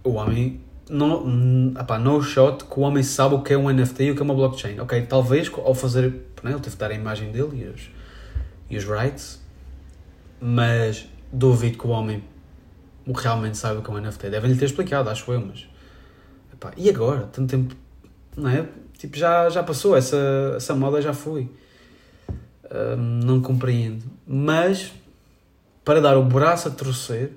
[0.03, 4.05] o homem, no, apá, no shot que o homem sabe o que é um NFT
[4.05, 4.79] e o que é uma blockchain.
[4.81, 6.55] Ok, talvez ao fazer, não é?
[6.55, 7.91] ele teve que dar a imagem dele e os,
[8.69, 9.41] e os rights,
[10.41, 12.23] mas duvido que o homem
[13.15, 14.31] realmente saiba o que é um NFT.
[14.31, 15.67] Devem-lhe ter explicado, acho eu, mas.
[16.77, 17.29] E agora?
[17.33, 17.75] Tanto tempo.
[18.37, 18.67] Não é?
[18.99, 21.49] Tipo, já, já passou, essa, essa moda já foi
[22.97, 24.05] não compreendo.
[24.27, 24.93] Mas,
[25.85, 27.33] para dar o braço a torcer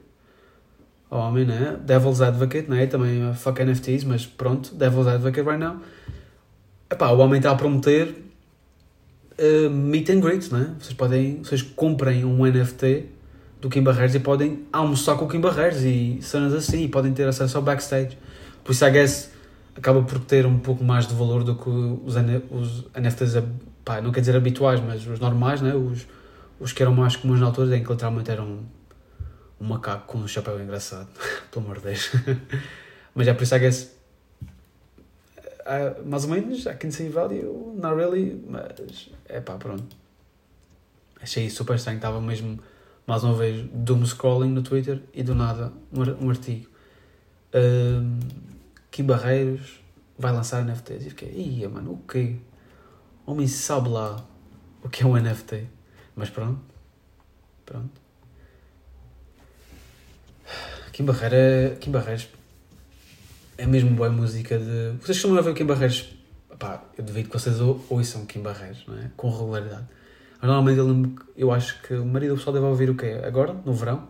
[1.14, 1.78] ao homem, né?
[1.86, 2.88] Devil's Advocate, né?
[2.88, 5.78] Também uh, fuck NFTs, mas pronto, Devil's Advocate right now.
[6.90, 8.16] Epá, o homem está a prometer
[9.38, 10.76] uh, meet and greet, né?
[10.80, 13.06] Vocês podem, vocês comprem um NFT
[13.62, 17.14] do Kim Barreiros e podem almoçar com o Kim Barreiros e cenas assim, e podem
[17.14, 18.18] ter acesso ao backstage.
[18.64, 19.32] Por isso, I guess,
[19.76, 22.16] acaba por ter um pouco mais de valor do que os,
[22.50, 23.44] os NFTs,
[23.86, 25.76] pá, não quer dizer habituais, mas os normais, né?
[25.76, 26.08] Os,
[26.60, 28.60] os que eram mais comuns na altura, em que literalmente eram
[29.60, 31.10] um, macaco com um chapéu engraçado,
[31.52, 32.12] pelo amor de Deus.
[33.16, 33.96] mas é por isso, I guess,
[35.62, 39.96] uh, mais ou menos, I can see value, not really, mas é pá, pronto.
[41.22, 42.60] Achei super estranho, estava mesmo,
[43.08, 46.68] mais uma vez, doom scrolling no Twitter e do nada um, artigo.
[48.92, 49.80] Kim Barreiros
[50.18, 51.06] vai lançar NFTs.
[51.06, 52.38] E fiquei, ia mano, o quê?
[53.26, 54.24] Homem sabe lá
[54.84, 55.68] o que é um NFT.
[56.16, 56.62] Mas pronto,
[57.66, 58.03] pronto.
[60.94, 62.30] Kim, Barreira, Kim Barreiros
[63.58, 64.92] é mesmo boa música de.
[65.02, 66.14] Vocês costumam ver Kim Barreiros?
[66.60, 69.10] Pá, eu duvido que vocês ouçam Kim Barreiros, não é?
[69.18, 69.88] Com regularidade.
[70.40, 73.20] Mas normalmente eu, eu acho que o marido do pessoal deve ouvir o quê?
[73.26, 74.08] Agora, no verão?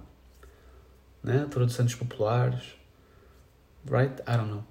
[1.24, 1.48] Né?
[1.50, 2.76] Todos os Santos Populares.
[3.90, 4.22] Right?
[4.28, 4.66] I don't know.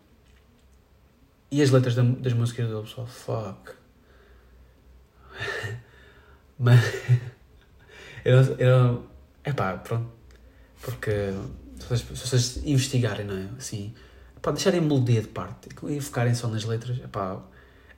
[1.51, 3.72] E as letras das músicas dele, pessoal, fuck.
[6.59, 6.79] Mas.
[8.22, 9.07] eu, eu,
[9.46, 10.11] epá, pronto.
[10.83, 11.33] Porque
[11.83, 13.49] se vocês, se vocês investigarem, não é?
[13.59, 13.92] Assim,
[14.37, 17.40] epá, deixarem melodia de parte e focarem só nas letras, epá,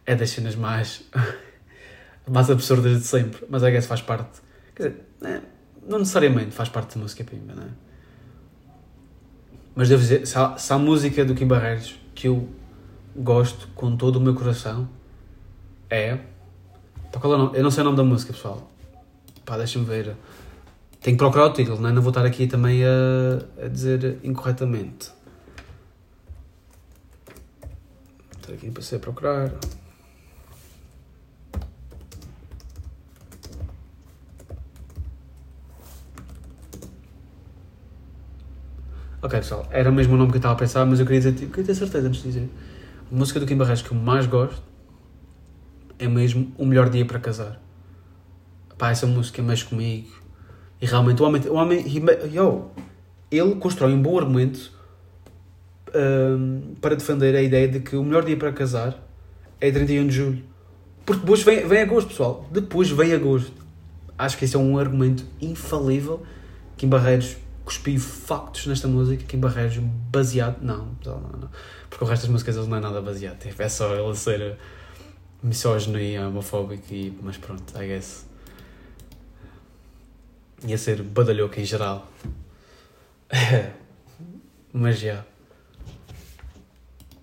[0.06, 1.02] é das cenas mais.
[2.28, 3.44] mais absurdas de sempre.
[3.48, 4.40] Mas a guess faz parte.
[4.74, 5.40] Quer dizer, é,
[5.86, 7.68] não necessariamente faz parte da música pimba, não é?
[9.74, 12.48] Mas devo dizer, se há, se há música do Kim Barreiros que eu
[13.16, 14.88] gosto com todo o meu coração
[15.90, 16.18] é.
[17.12, 17.58] Pá, qual é o nome?
[17.58, 18.70] Eu não sei o nome da música, pessoal.
[19.44, 20.16] Pá, deixa-me ver.
[21.04, 21.92] Tenho que procurar o título, não, é?
[21.92, 25.10] não vou estar aqui também a, a dizer incorretamente.
[28.38, 29.52] Estou aqui para ser procurar.
[39.20, 41.34] Ok, pessoal, era mesmo o nome que eu estava a pensar, mas eu queria, dizer,
[41.34, 42.50] queria ter certeza antes de dizer.
[43.12, 44.62] A música do Kim Barreiros que eu mais gosto
[45.98, 47.60] é mesmo O Melhor Dia para Casar.
[48.78, 50.23] Pá, essa música mexe comigo.
[50.84, 52.66] E realmente o homem, o homem he, yo,
[53.30, 54.70] ele constrói um bom argumento
[55.94, 58.94] um, para defender a ideia de que o melhor dia para casar
[59.58, 60.44] é 31 de julho.
[61.06, 62.46] Porque depois vem, vem agosto, pessoal.
[62.50, 63.50] Depois vem agosto.
[64.18, 66.22] Acho que esse é um argumento infalível.
[66.76, 69.24] Kim Barreiros cuspiu factos nesta música.
[69.24, 70.60] Kim Barreiros baseado.
[70.60, 71.48] Não, não, não.
[71.88, 73.38] Porque o resto das músicas não é nada baseado.
[73.38, 74.58] Tipo, é só ele ser
[75.42, 76.92] misógino e homofóbico.
[76.92, 78.33] E, mas pronto, I guess.
[80.66, 82.10] Ia ser badalhoco em geral.
[84.72, 85.06] mas já.
[85.06, 85.26] Yeah.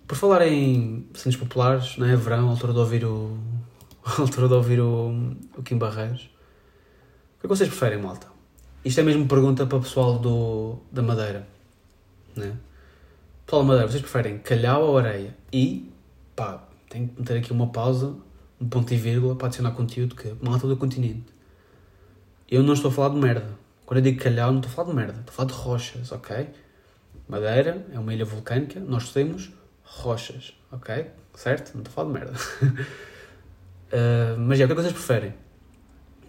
[0.07, 2.15] Por falar em cenas populares, não é?
[2.15, 3.37] Verão, altura de ouvir o.
[4.19, 6.23] altura de ouvir o, o Kim Barreiros.
[6.23, 8.27] O que é que vocês preferem, malta?
[8.83, 11.47] Isto é mesmo pergunta para o pessoal do, da Madeira.
[12.35, 12.57] Né?
[13.45, 15.35] Pessoal da Madeira, vocês preferem calhau ou areia?
[15.51, 15.91] E,
[16.35, 18.15] pá, tenho que meter aqui uma pausa,
[18.59, 21.25] um ponto e vírgula para adicionar conteúdo que malta do continente.
[22.51, 23.57] Eu não estou a falar de merda.
[23.85, 25.19] Quando eu digo calhau, não estou a falar de merda.
[25.21, 26.49] Estou a falar de rochas, ok?
[27.25, 29.51] Madeira é uma ilha vulcânica, nós temos
[29.85, 31.07] rochas, ok?
[31.33, 31.73] Certo?
[31.73, 32.33] Não estou a falar de merda.
[32.67, 35.33] uh, mas é, o que é que vocês preferem?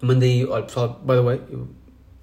[0.00, 1.68] Mandei, olha pessoal, by the way, eu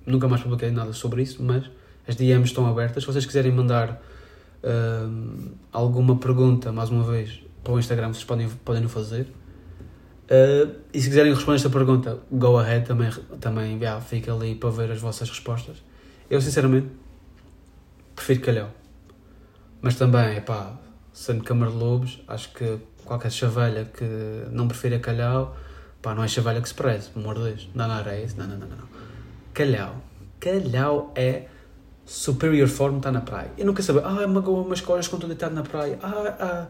[0.05, 1.69] nunca mais publiquei nada sobre isso, mas
[2.07, 3.03] as DMs estão abertas.
[3.03, 4.01] Se vocês quiserem mandar
[4.63, 9.27] uh, alguma pergunta, mais uma vez, para o Instagram, vocês podem, podem o fazer.
[10.29, 14.69] Uh, e se quiserem responder esta pergunta, go ahead, também, também yeah, fica ali para
[14.69, 15.77] ver as vossas respostas.
[16.29, 16.87] Eu, sinceramente,
[18.15, 18.69] prefiro calhau.
[19.81, 20.77] Mas também, pá,
[21.11, 24.05] sendo Câmara de Lobos, acho que qualquer chavalha que
[24.51, 25.57] não prefira calhau,
[25.99, 27.69] pá, não é chavalha que se preze, pelo amor de Deus.
[27.73, 28.27] Não, não, é.
[28.37, 28.89] Não, não, não, não.
[29.51, 29.95] Calhau.
[30.39, 31.47] Calhau é
[32.05, 33.51] superior form, está na praia.
[33.57, 35.97] Eu não quero saber, ah, magoa umas coisas quando estou deitado na praia.
[36.03, 36.67] Ah, ah,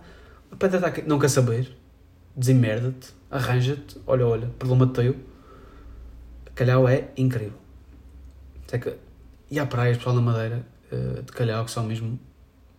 [0.52, 1.02] a pedra está aqui.
[1.02, 1.76] Não quer saber.
[2.36, 5.16] Desemmerda-te, arranja-te, olha, olha, problema teu.
[6.56, 7.58] Calhau é incrível.
[9.50, 12.20] E há praias, pessoal na Madeira, eh, de Calhau, que são mesmo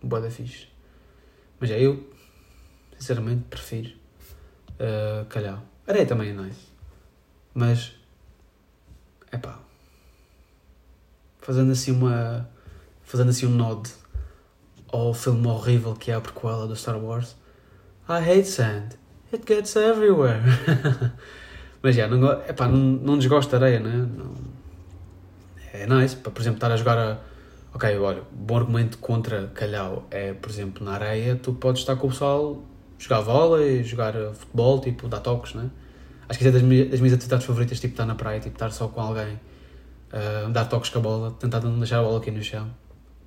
[0.01, 0.67] boa da fixe.
[1.59, 2.03] Mas é, eu,
[2.97, 3.91] sinceramente, prefiro
[4.79, 5.61] uh, Calhau.
[5.87, 6.67] Areia também é nice.
[7.53, 7.93] Mas,
[9.31, 9.59] é pá.
[11.39, 12.49] Fazendo assim uma.
[13.03, 13.89] Fazendo assim um nod
[14.87, 17.35] ao filme horrível que é a prequela do Star Wars.
[18.09, 19.00] I hate sand.
[19.33, 20.41] It gets everywhere.
[21.81, 24.07] Mas já, não, epá, não, não desgosto de areia, né?
[24.17, 24.35] Não,
[25.73, 26.15] é nice.
[26.15, 27.17] Para, por exemplo, estar a jogar a.
[27.73, 32.07] Ok, olha, bom argumento contra calhau é, por exemplo, na areia, tu podes estar com
[32.07, 32.61] o pessoal,
[32.99, 35.69] jogar vôlei, jogar futebol, tipo, dar toques, né?
[36.27, 38.71] Acho que é das minhas, das minhas atividades favoritas, tipo estar na praia, tipo estar
[38.71, 39.39] só com alguém,
[40.11, 42.69] uh, dar toques com a bola, tentar não deixar a bola aqui no chão.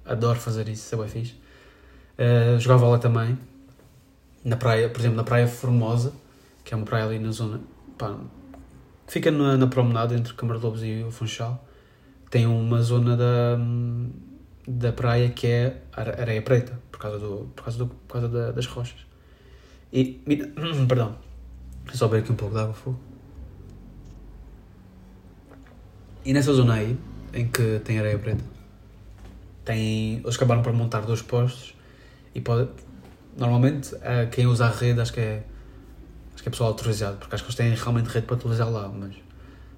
[0.04, 1.34] Adoro fazer isso, isso é bem fixe.
[2.18, 3.38] Uh, jogar bola também,
[4.44, 6.12] na praia, por exemplo, na Praia Formosa,
[6.62, 7.60] que é uma praia ali na zona,
[7.96, 8.16] pá,
[9.06, 11.66] fica na, na promenade entre Câmara de Lobos e o Funchal,
[12.30, 13.58] tem uma zona da,
[14.68, 18.52] da praia que é areia preta, por causa, do, por causa, do, por causa da,
[18.52, 19.06] das rochas.
[19.92, 20.20] E,
[20.86, 21.16] perdão,
[21.92, 22.98] só beber aqui um pouco de água, fogo.
[26.24, 26.98] E nessa zona aí,
[27.32, 28.44] em que tem areia preta,
[29.64, 31.74] tem, eles acabaram por montar dois postos
[32.34, 32.68] e pode,
[33.36, 35.44] normalmente eh, quem usa a rede acho que é
[36.34, 38.88] acho que é pessoal autorizado, porque acho que eles têm realmente rede para utilizar lá,
[38.88, 39.14] mas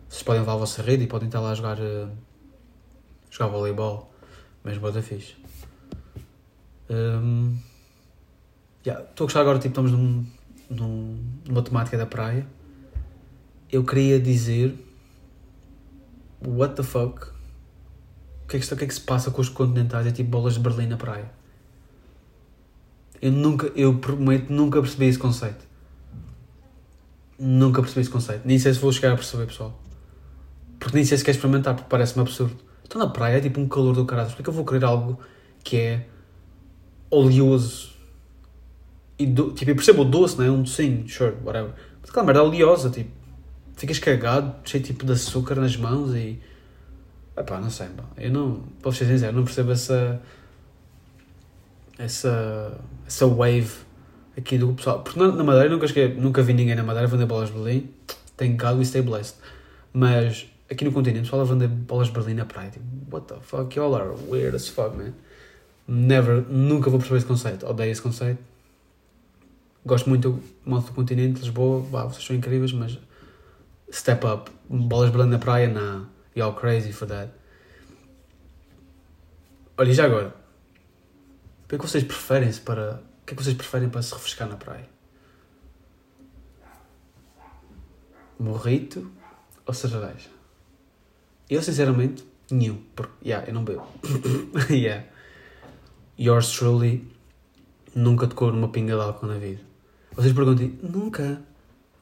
[0.08, 2.10] vocês podem levar a vossa rede e podem estar lá a jogar, uh,
[3.30, 4.10] jogar voleibol,
[4.64, 5.36] mesmo da fixe.
[6.88, 7.58] Um,
[8.86, 10.26] yeah, estou a gostar agora, tipo, estamos num,
[10.70, 12.46] num, numa temática da praia.
[13.70, 14.74] Eu queria dizer
[16.40, 17.36] what the fuck
[18.46, 20.06] o que, é que, o que é que se passa com os continentais?
[20.06, 21.28] É tipo bolas de Berlim na praia.
[23.20, 25.64] Eu nunca, eu prometo, nunca percebi esse conceito.
[27.38, 28.42] Nunca percebi esse conceito.
[28.44, 29.78] Nem sei se vou chegar a perceber, pessoal.
[30.78, 32.56] Porque nem sei se quer experimentar, porque parece-me absurdo.
[32.84, 34.28] Estou na praia, é tipo um calor do caralho.
[34.28, 35.18] Porque é que eu vou querer algo
[35.64, 36.06] que é
[37.10, 37.94] oleoso?
[39.18, 40.50] E do, tipo, eu percebo o doce, não é?
[40.50, 41.72] Um docinho, sure, whatever.
[42.00, 43.10] Mas aquela merda é oleosa, tipo.
[43.74, 46.40] Ficas cagado, cheio tipo de açúcar nas mãos e.
[47.36, 48.04] Epá, não sei, pá.
[48.16, 48.64] Eu não.
[48.92, 50.20] Ser sincero, não percebo essa.
[51.98, 52.78] Essa.
[53.06, 53.86] Essa wave
[54.36, 55.00] aqui do pessoal.
[55.00, 57.88] Porque na, na Madeira nunca, nunca vi ninguém na Madeira vender bolas de Berlim.
[58.36, 59.36] Thank God we stay blessed.
[59.92, 62.70] Mas aqui no continente, o pessoal a vender bolas de Berlim na praia.
[62.70, 65.14] Tipo, what the fuck, y'all are weird as fuck, man.
[65.88, 67.66] Never, nunca vou perceber esse conceito.
[67.66, 68.42] Odeio esse conceito.
[69.84, 72.98] Gosto muito do modo do continente, Lisboa, bah, vocês são incríveis, mas
[73.90, 74.50] step up.
[74.68, 76.04] Bolas de Berlim na praia, nah.
[76.34, 77.30] Y'all crazy for that.
[79.78, 80.34] Olha, já agora?
[81.66, 84.14] O que é que vocês preferem para o que é que vocês preferem para se
[84.14, 84.88] refrescar na praia?
[88.38, 89.10] Morrito
[89.66, 90.30] ou cerveja?
[91.50, 92.80] Eu, sinceramente, nenhum.
[92.94, 93.84] Porque, yeah, eu não bebo.
[94.70, 95.06] yeah.
[96.16, 97.10] Yours truly
[97.96, 99.60] nunca tocou numa pinga de álcool na vida.
[100.12, 101.42] Vocês perguntam, nunca?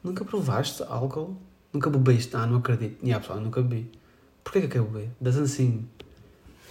[0.03, 1.41] Nunca provaste álcool?
[1.73, 2.35] Nunca bebeste?
[2.35, 3.03] Ah, não acredito.
[3.03, 3.91] Yeah, pessoal, nunca bebi.
[4.43, 5.09] Porquê que eu quero beber?
[5.19, 5.89] Das assim.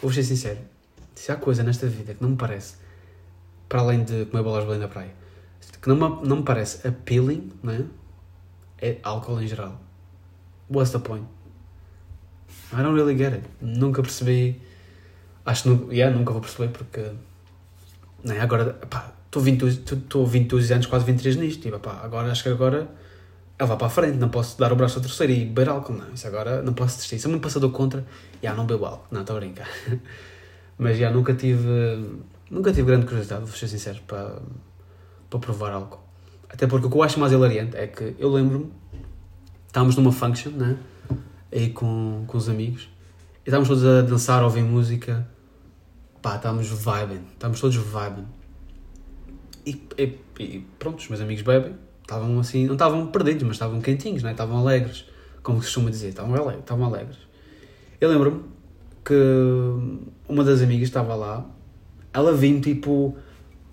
[0.00, 0.60] Vou ser sincero.
[1.12, 2.83] Se há coisa nesta vida que não me parece
[3.68, 5.14] para além de comer bolas de Belém na praia,
[5.80, 7.86] que não me, não me parece appealing, né?
[8.84, 9.80] é álcool em geral.
[10.68, 11.26] What's the point?
[12.72, 13.44] I don't really get it.
[13.60, 14.60] Nunca percebi.
[15.46, 17.02] Acho que yeah, nunca vou perceber porque.
[18.22, 19.42] Né, agora, pá, estou
[20.26, 21.62] 22 anos, quase 23 nisto.
[21.62, 22.88] Tipo, pá, agora acho que agora
[23.58, 24.18] ela vai para a frente.
[24.18, 25.94] Não posso dar o braço ao terceiro e beber álcool.
[25.94, 27.18] Não, isso agora não posso desistir.
[27.18, 28.04] Se eu me passador contra,
[28.42, 29.06] já não bebo álcool.
[29.10, 29.68] Não, estou a brincar.
[30.78, 32.18] Mas já nunca tive
[32.50, 34.40] Nunca tive grande curiosidade, vou ser sincero, para,
[35.30, 36.00] para provar álcool.
[36.48, 38.70] Até porque o que eu acho mais hilariante é que eu lembro-me,
[39.66, 40.76] estávamos numa function, né?
[41.52, 42.88] Aí com, com os amigos,
[43.44, 45.26] e estávamos todos a dançar, a ouvir música,
[46.20, 48.26] pá, estávamos vibing, estávamos todos vibing.
[49.66, 53.80] E, e, e pronto, os meus amigos bebem, estavam assim, não estavam perdidos, mas estavam
[53.80, 54.32] quentinhos, né?
[54.32, 55.06] estavam alegres,
[55.42, 56.60] como se costuma dizer, estavam alegres.
[56.60, 57.18] Estavam alegres.
[58.00, 58.42] Eu lembro-me
[59.04, 59.14] que
[60.28, 61.46] uma das amigas estava lá
[62.14, 63.16] ela viu tipo.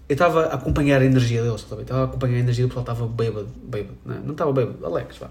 [0.10, 3.08] Eu estava a acompanhar a energia deles, estava a acompanhar a energia do pessoal, estava
[3.08, 4.19] bêbado, bêbado, não, é?
[4.19, 5.30] não estava bêbado, alegres, vá.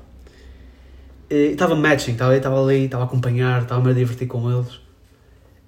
[1.28, 4.80] Estava matching, estava ali, estava a acompanhar, estava-me divertir com eles.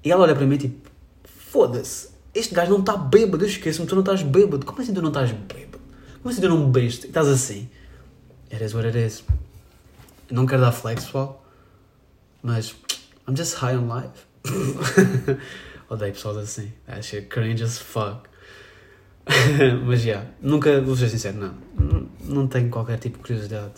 [0.03, 0.89] E ela olha para mim tipo,
[1.25, 4.65] foda-se, este gajo não está bêbado, eu esqueço-me, tu não estás bêbado.
[4.65, 5.79] Como assim tu não estás bêbado?
[6.23, 7.07] Como assim tu não bebeste?
[7.07, 7.69] E estás assim?
[8.51, 9.25] Is what it is.
[10.31, 11.45] Não quero dar flex, pessoal,
[12.43, 12.75] mas
[13.29, 14.25] I'm just high on life.
[15.93, 16.73] Odeio pessoas assim.
[16.89, 18.27] Acho cringe as fuck.
[19.85, 22.09] Mas já, yeah, nunca, vou ser sincero, não.
[22.25, 23.75] Não tenho qualquer tipo de curiosidade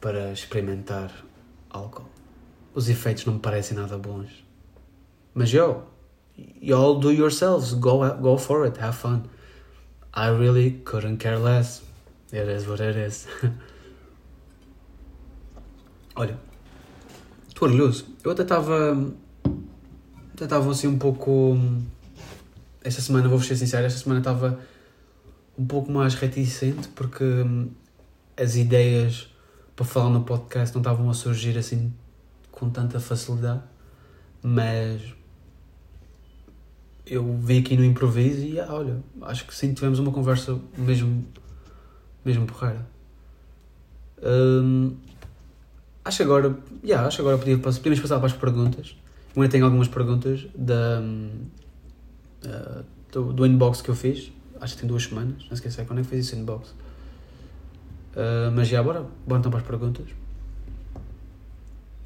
[0.00, 1.12] para experimentar
[1.68, 2.08] álcool.
[2.74, 4.30] Os efeitos não me parecem nada bons.
[5.34, 5.82] Mas yo,
[6.58, 7.74] you all do yourselves.
[7.74, 8.80] Go, go for it.
[8.80, 9.24] Have fun.
[10.14, 11.82] I really couldn't care less.
[12.32, 13.28] It is what it is.
[16.16, 16.38] Olha,
[17.46, 18.06] estou orgulhoso.
[18.24, 18.96] Eu até estava
[20.44, 21.58] estava assim um pouco.
[22.82, 24.58] Esta semana, vou ser sincero, esta semana estava
[25.58, 27.68] um pouco mais reticente porque hum,
[28.36, 29.28] as ideias
[29.74, 31.92] para falar no podcast não estavam a surgir assim
[32.50, 33.62] com tanta facilidade,
[34.42, 35.00] mas
[37.06, 41.24] eu vim aqui no improviso e ah, olha, acho que sim, tivemos uma conversa mesmo,
[42.24, 42.86] mesmo porreira.
[44.22, 44.96] Hum,
[46.04, 48.96] acho que agora, yeah, acho agora podia, podíamos passar para as perguntas.
[49.36, 51.00] Ainda tenho algumas perguntas da,
[52.44, 54.32] uh, do, do inbox que eu fiz.
[54.60, 55.44] Acho que tem duas semanas.
[55.44, 56.70] Não esqueci quando é que fiz esse inbox.
[58.14, 60.06] Uh, mas já, bora, bora então para as perguntas.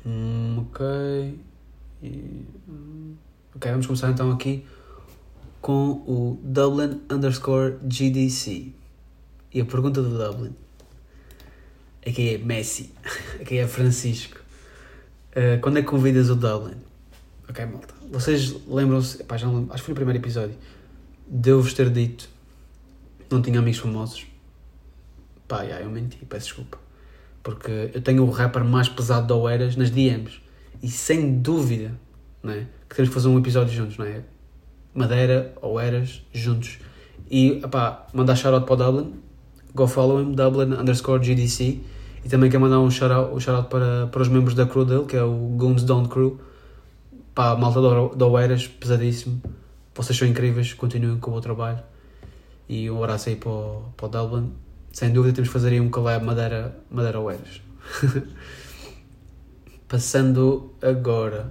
[0.04, 1.38] Hum, ok.
[2.02, 3.14] E, hum,
[3.54, 4.64] ok, vamos começar então aqui
[5.60, 8.72] com o Dublin underscore GDC.
[9.54, 10.54] E a pergunta do Dublin.
[12.06, 12.92] Aqui é Messi.
[13.40, 14.40] Aqui é Francisco.
[15.30, 16.76] Uh, quando é que convidas o Dublin?
[17.48, 17.94] Ok, malta.
[18.10, 20.56] Vocês lembram-se, já não lembro, acho que foi no primeiro episódio,
[21.28, 22.28] de eu vos ter dito
[23.32, 24.26] não tinha amigos famosos.
[25.48, 26.78] Pá, já, eu menti, peço desculpa.
[27.42, 30.40] Porque eu tenho o rapper mais pesado da Oeiras nas DMs.
[30.82, 31.92] E sem dúvida,
[32.42, 32.66] não é?
[32.88, 34.22] Que temos que fazer um episódio juntos, não é?
[34.94, 36.78] Madeira, Oeiras, juntos.
[37.30, 39.14] E, pá, mandar shout-out para o Dublin.
[39.74, 41.80] Go follow him, Dublin underscore GDC.
[42.24, 45.04] E também quero mandar um shout-out um shout para, para os membros da crew dele,
[45.04, 46.38] que é o Goons Don't Crew.
[47.34, 47.80] Pá, malta
[48.14, 49.40] da Oeiras, pesadíssimo.
[49.94, 51.82] Vocês são incríveis, continuem com o bom trabalho.
[52.68, 54.52] E um abraço aí para o, para o Dublin.
[54.92, 57.62] Sem dúvida temos que fazer aí um collab Madeira, Madeira Oeiras.
[59.88, 61.50] Passando agora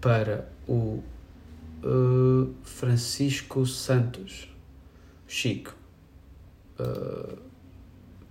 [0.00, 1.02] para o
[1.82, 4.48] uh, Francisco Santos.
[5.26, 5.74] Chico.
[6.78, 7.36] Uh,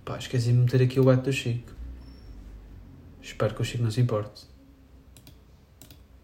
[0.02, 1.72] pá, esqueci de meter aqui o ato do Chico.
[3.20, 4.49] Espero que o Chico não se importe.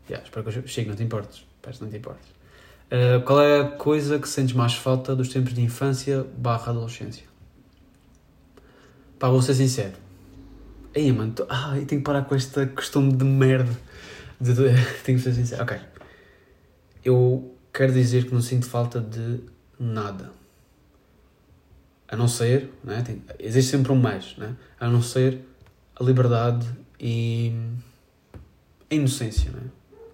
[0.08, 1.44] Yeah, espero que o Chico não te importes.
[1.60, 2.28] Que não te importes.
[2.86, 7.24] Uh, qual é a coisa que sentes mais falta dos tempos de infância barra adolescência?
[9.18, 9.94] Pá, vou ser sincero.
[10.94, 11.46] Aí, mano, tô...
[11.48, 13.76] ai, tenho que parar com este costume de merda.
[14.40, 14.54] De...
[15.02, 15.62] tenho que ser sincero.
[15.64, 15.78] Ok.
[17.04, 19.40] Eu quero dizer que não sinto falta de
[19.78, 20.30] nada.
[22.08, 23.02] A não ser, né?
[23.02, 23.22] Tem...
[23.40, 24.54] existe sempre um mais, né?
[24.78, 25.40] A não ser
[25.98, 26.66] a liberdade
[27.00, 27.52] e
[28.88, 29.62] a inocência, né?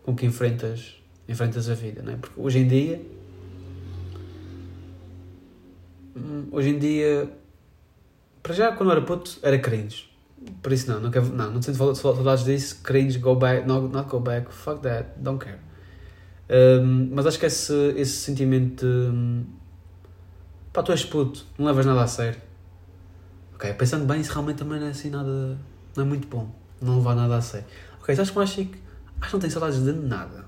[0.03, 2.17] Com que enfrentas enfrentas a vida, não é?
[2.17, 3.01] Porque hoje em dia.
[6.17, 7.31] Hum, hoje em dia.
[8.43, 10.11] Para já, quando era puto, era cringe.
[10.61, 12.81] Por isso, não, não, quero, não, não sinto saudades disso.
[12.83, 15.59] Cringe, go back, not, not go back, fuck that, don't care.
[16.51, 18.87] Um, mas acho que esse, esse sentimento de.
[18.87, 19.45] Hum,
[20.73, 22.41] pá, tu és puto, não levas nada a sério.
[23.55, 25.57] Ok, pensando bem, isso realmente também não é assim nada.
[25.97, 26.53] Não é muito bom.
[26.81, 27.67] Não levar nada a sério.
[28.01, 28.83] Ok, sabes como acho que.
[29.27, 30.45] Que não tenho saudades de nada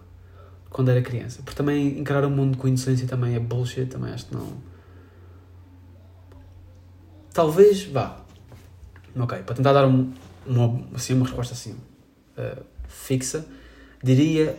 [0.68, 1.41] quando era criança.
[1.43, 4.53] Porque também encarar o mundo com inocência também é bullshit, também acho que não.
[7.33, 8.20] Talvez, vá.
[9.16, 10.12] Ok, para tentar dar um,
[10.45, 11.77] uma, assim, uma resposta assim
[12.37, 13.47] uh, fixa,
[14.03, 14.59] diria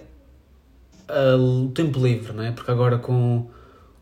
[1.10, 2.52] uh, o tempo livre, não é?
[2.52, 3.50] Porque agora com,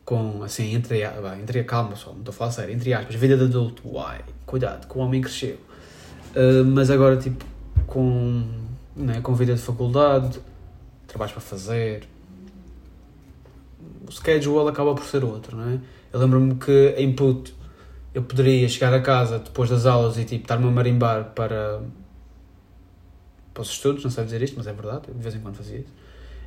[0.06, 3.16] com assim, entre, bah, entre a calma, só, não estou a falar sério, entre aspas,
[3.16, 5.56] vida de adulto, uai, cuidado, que o homem cresceu.
[6.36, 7.44] Uh, mas agora, tipo,
[7.88, 8.63] com,
[8.96, 10.40] né, com vida de faculdade,
[11.08, 12.08] trabalhos para fazer.
[14.08, 15.80] O schedule acaba por ser outro, não é?
[16.12, 17.54] Eu lembro-me que em input
[18.14, 21.82] eu poderia chegar a casa depois das aulas e tipo estar-me a marimbar para,
[23.54, 25.80] para os estudos, não sei dizer isto, mas é verdade, de vez em quando fazia
[25.80, 25.94] isso.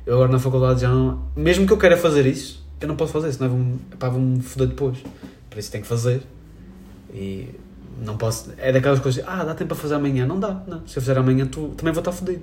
[0.05, 1.27] Eu agora na faculdade já não.
[1.35, 4.99] Mesmo que eu queira fazer isso, eu não posso fazer, senão vão-me vão foder depois.
[5.49, 6.23] Por isso tenho que fazer.
[7.13, 7.49] E
[8.01, 8.53] não posso.
[8.57, 10.25] É daquelas coisas, ah, dá tempo para fazer amanhã.
[10.25, 10.87] Não dá, não.
[10.87, 12.41] Se eu fizer amanhã, tu também vou estar fodido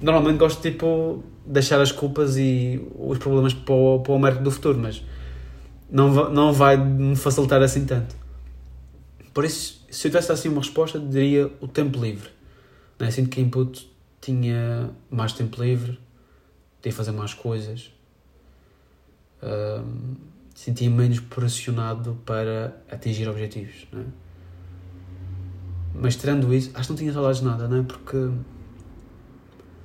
[0.00, 4.42] normalmente gosto de tipo, deixar as culpas e os problemas para o, para o Américo
[4.42, 5.02] do futuro, mas
[5.90, 8.14] não, não vai me facilitar assim tanto.
[9.32, 12.28] Por isso, se eu tivesse assim uma resposta, diria o tempo livre.
[12.98, 13.10] Não é?
[13.10, 13.90] Sinto que input
[14.20, 15.98] tinha mais tempo livre,
[16.76, 17.90] podia fazer mais coisas,
[19.42, 20.14] um,
[20.54, 23.86] sentia menos pressionado para atingir objetivos.
[23.92, 24.23] É?
[25.94, 27.82] Mas tirando isso, acho que não tinha saudades de nada, não é?
[27.82, 28.30] Porque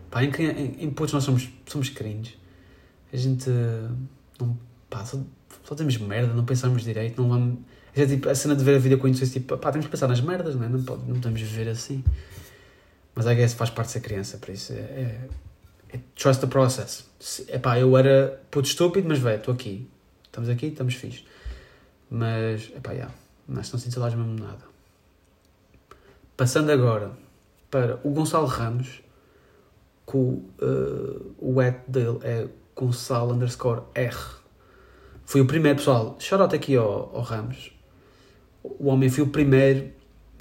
[0.10, 2.38] Pá, em, em, em putos nós somos, somos cringe.
[3.14, 3.50] A gente
[4.40, 4.58] não.
[4.90, 5.20] Pá, só,
[5.64, 7.60] só temos merda, não pensamos direito, não vamos.
[7.96, 10.08] É tipo, a cena de ver a vida com inocência, tipo, pá, temos que pensar
[10.08, 10.70] nas merdas, não é?
[10.70, 12.04] Não, pode, não podemos viver assim.
[13.14, 14.76] Mas I guess faz parte ser criança, por isso é.
[14.76, 15.30] é,
[15.94, 17.06] é trust the process.
[17.48, 19.88] É pá, eu era puto estúpido, mas velho, estou aqui.
[20.24, 21.26] Estamos aqui, estamos fixe.
[22.10, 23.12] Mas, é pá.
[23.48, 24.69] Mas não sinto saudades mesmo nada.
[26.40, 27.12] Passando agora
[27.70, 29.04] para o Gonçalo Ramos
[30.08, 34.16] que o, uh, o ad dele é Gonçalo underscore R.
[35.26, 37.74] Foi o primeiro, pessoal, shout aqui ao, ao Ramos.
[38.64, 39.92] O homem foi o primeiro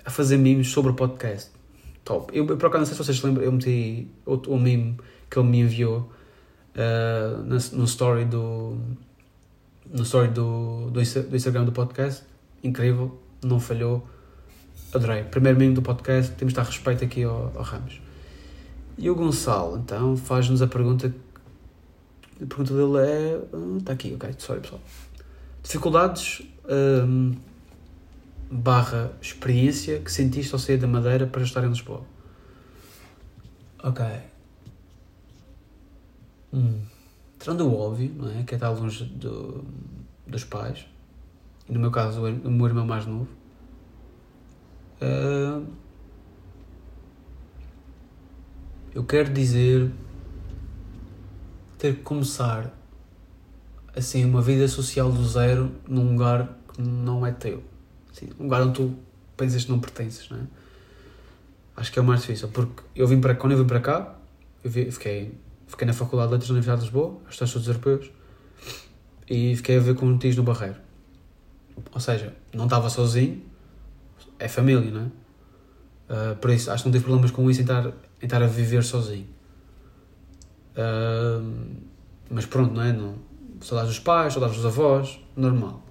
[0.05, 1.51] a fazer memes sobre o podcast.
[2.05, 2.33] Top.
[2.33, 4.97] Eu, eu por acaso, não sei se vocês se lembram, eu meti o, o meme
[5.29, 6.13] que ele me enviou
[6.77, 8.79] uh, no, no story do
[9.93, 12.23] no story do, do, do Instagram do podcast.
[12.63, 14.07] Incrível, não falhou.
[14.93, 15.25] Adorei.
[15.25, 18.01] Primeiro membro do podcast, temos de dar respeito aqui ao, ao Ramos.
[18.97, 21.15] E o Gonçalo, então, faz-nos a pergunta.
[22.41, 23.41] A pergunta dele é.
[23.79, 24.81] Está aqui, ok, sorry pessoal.
[25.63, 27.35] Dificuldades hum,
[28.51, 32.03] barra experiência que sentiste ao sair da Madeira para estar em Lisboa?
[33.83, 34.05] Ok.
[36.53, 36.81] Hum.
[37.39, 38.43] Tirando o óbvio, não é?
[38.43, 39.65] Que é estar longe do,
[40.27, 40.87] dos pais.
[41.69, 43.38] E no meu caso, o meu irmão mais novo.
[45.01, 45.67] Uh,
[48.93, 49.93] eu quero dizer
[51.79, 52.75] ter que começar
[53.95, 57.63] assim uma vida social do zero num lugar que não é teu.
[58.11, 58.97] Assim, um lugar onde tu
[59.37, 60.43] pensas que não pertences, não é?
[61.77, 64.17] Acho que é o mais difícil, porque eu vim para, quando eu vim para cá,
[64.65, 65.33] eu fiquei,
[65.69, 68.11] fiquei na Faculdade de Letras da Universidade de Lisboa, aos Estudos Europeus,
[69.31, 70.77] e fiquei a ver com notícias no Barreiro.
[71.93, 73.41] Ou seja, não estava sozinho,
[74.39, 75.05] é família, não é?
[76.09, 77.93] Uh, por isso, acho que não tive problemas com isso em estar, em
[78.25, 79.27] estar a viver sozinho.
[80.73, 81.77] Uh,
[82.31, 82.93] mas pronto, não é?
[82.93, 83.17] Não,
[83.61, 85.83] saudades dos pais, saudades dos avós, normal.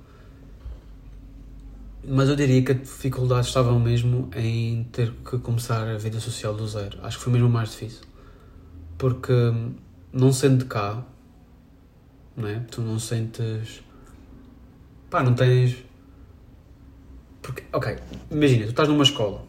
[2.09, 6.53] Mas eu diria que a dificuldade estava mesmo em ter que começar a vida social
[6.53, 6.97] do zero.
[7.03, 8.03] Acho que foi mesmo mais difícil.
[8.97, 9.33] Porque
[10.13, 11.03] não sendo de cá,
[12.35, 12.59] não é?
[12.71, 13.83] Tu não sentes.
[15.09, 15.75] pá, não tens.
[17.47, 17.95] Porque, ok,
[18.29, 19.41] imagina, tu estás numa escola,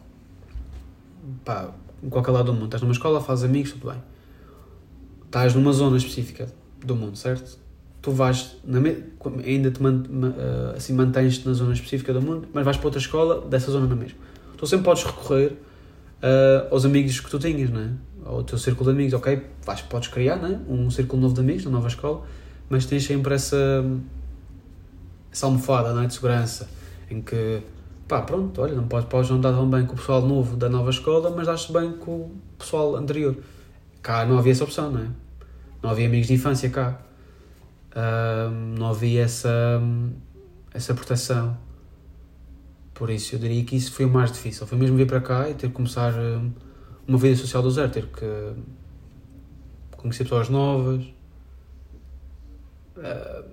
[1.43, 1.69] pá,
[2.01, 4.01] em qualquer lado do mundo, estás numa escola, fazes amigos, tudo bem.
[5.25, 6.47] Estás numa zona específica
[6.79, 7.59] do mundo, certo?
[8.01, 8.79] Tu vais, na,
[9.45, 13.01] ainda te man, eh, assim, mantens-te na zona específica do mundo, mas vais para outra
[13.01, 14.17] escola dessa zona na mesma.
[14.55, 17.89] Tu sempre podes recorrer uh, aos amigos que tu tinhas, não é?
[18.23, 19.45] Ao teu círculo de amigos, ok?
[19.65, 20.59] Vais, podes criar, não é?
[20.69, 22.25] Um círculo novo de amigos na nova escola,
[22.69, 23.83] mas tens sempre essa,
[25.29, 26.07] essa almofada, não é?
[26.07, 26.69] De segurança,
[27.11, 27.61] em que
[28.09, 30.67] pá, pronto, olha, não podes, podes não dar tão bem com o pessoal novo da
[30.67, 33.37] nova escola, mas dás-te bem com o pessoal anterior.
[34.01, 35.07] Cá não havia essa opção, não é?
[35.83, 36.99] Não havia amigos de infância cá.
[38.75, 39.79] não havia essa,
[40.73, 41.55] essa proteção.
[42.95, 44.65] Por isso, eu diria que isso foi o mais difícil.
[44.65, 46.13] Foi mesmo vir para cá e ter que começar
[47.07, 48.53] uma vida social do zero, ter que
[49.95, 51.03] conhecer pessoas novas.
[52.97, 53.45] Uh,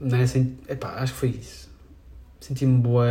[0.00, 1.68] não é assim, epá, acho que foi isso.
[2.40, 3.06] Senti-me boa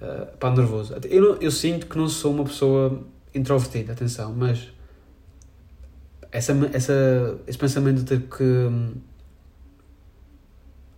[0.00, 0.94] uh, pá, nervoso.
[1.08, 3.00] Eu, eu sinto que não sou uma pessoa
[3.34, 4.70] introvertida, atenção, mas
[6.32, 8.68] essa, essa, esse pensamento de ter que.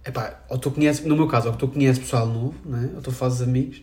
[0.04, 2.90] Epá, ou tu conheces, no meu caso, ou tu conheces pessoal novo, né?
[2.96, 3.82] ou tu fazes amigos,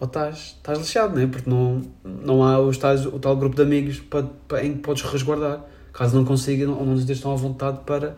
[0.00, 1.28] ou estás, estás lixado, né?
[1.28, 2.72] porque não, não há o
[3.20, 6.96] tal grupo de amigos para, para, em que podes resguardar, caso não consigam ou não
[6.96, 8.16] estejam à vontade para,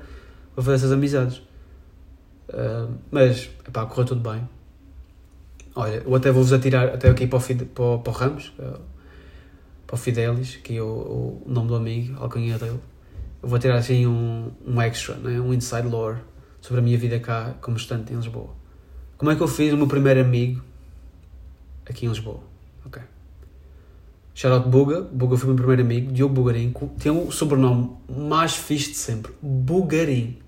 [0.56, 1.42] fazer essas amizades.
[2.48, 4.48] Uh, mas, epá, correu tudo bem.
[5.76, 8.94] Olha, eu até vou-vos atirar até aqui para o, Fide, para, para o Ramos, é
[9.86, 12.80] para o Fidelis, que é o, o nome do amigo, alcunha dele.
[13.42, 15.40] Eu vou tirar assim um, um extra, né?
[15.40, 16.18] um inside lore
[16.60, 18.50] sobre a minha vida cá como estudante em Lisboa.
[19.18, 20.62] Como é que eu fiz o meu primeiro amigo
[21.86, 22.40] aqui em Lisboa?
[22.86, 23.02] Ok.
[24.34, 28.90] Shoutout Buga, Buga foi o meu primeiro amigo, Diogo Bugarim, tem o sobrenome mais fixe
[28.90, 30.38] de sempre, Bugarim.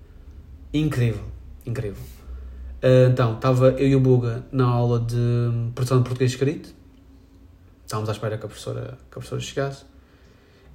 [0.73, 1.23] Incrível,
[1.65, 2.16] incrível.
[2.77, 6.73] Uh, então, estava eu e o Buga na aula de produção de português escrito.
[7.83, 9.85] Estávamos à espera que a professora, que a professora chegasse.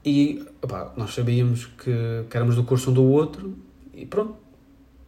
[0.04, 0.44] E
[0.96, 3.56] nós sabíamos que, que éramos do curso um do outro
[3.94, 4.36] e pronto.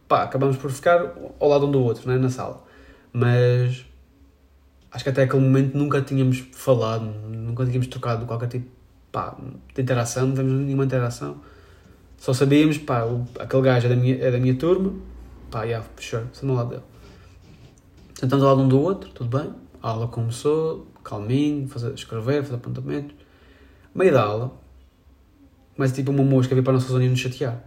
[0.07, 2.63] Pá, acabamos por ficar ao lado um do outro, né, na sala.
[3.11, 3.85] Mas
[4.91, 8.69] acho que até aquele momento nunca tínhamos falado, nunca tínhamos trocado qualquer tipo
[9.11, 9.35] pá,
[9.73, 11.41] de interação, não tivemos nenhuma interação.
[12.17, 14.93] Só sabíamos, pá, o, aquele gajo é da minha, é da minha turma,
[15.49, 16.83] pá, yeah, sure, estou no lado dele.
[18.15, 19.53] Sentamos ao lado um do outro, tudo bem.
[19.81, 23.15] A aula começou, calminho, fazer, escrever, fazer apontamentos.
[23.93, 24.51] Meio da aula,
[25.75, 27.63] começa tipo uma mosca a vir para a nossa zona e nos chatear.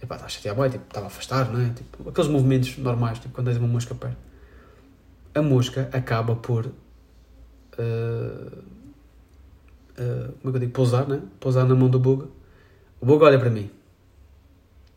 [0.00, 1.70] Epá, está a chatear bem, tipo, estava a afastar, não é?
[1.70, 4.16] Tipo, aqueles movimentos normais, tipo, quando tens uma mosca perto.
[5.34, 6.66] A mosca acaba por.
[6.66, 6.72] Uh,
[9.98, 10.72] uh, como é que eu digo?
[10.72, 11.22] Pousar, né?
[11.40, 12.26] Pousar na mão do Buga.
[13.00, 13.70] O Buga olha para mim.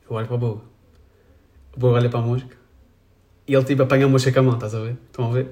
[0.09, 0.70] Eu olho para o Buga.
[1.75, 2.61] O Buga olha para a mosca
[3.47, 4.97] e ele tipo apanha a mosca com a mão, estás a ver?
[5.07, 5.47] Estão a ver?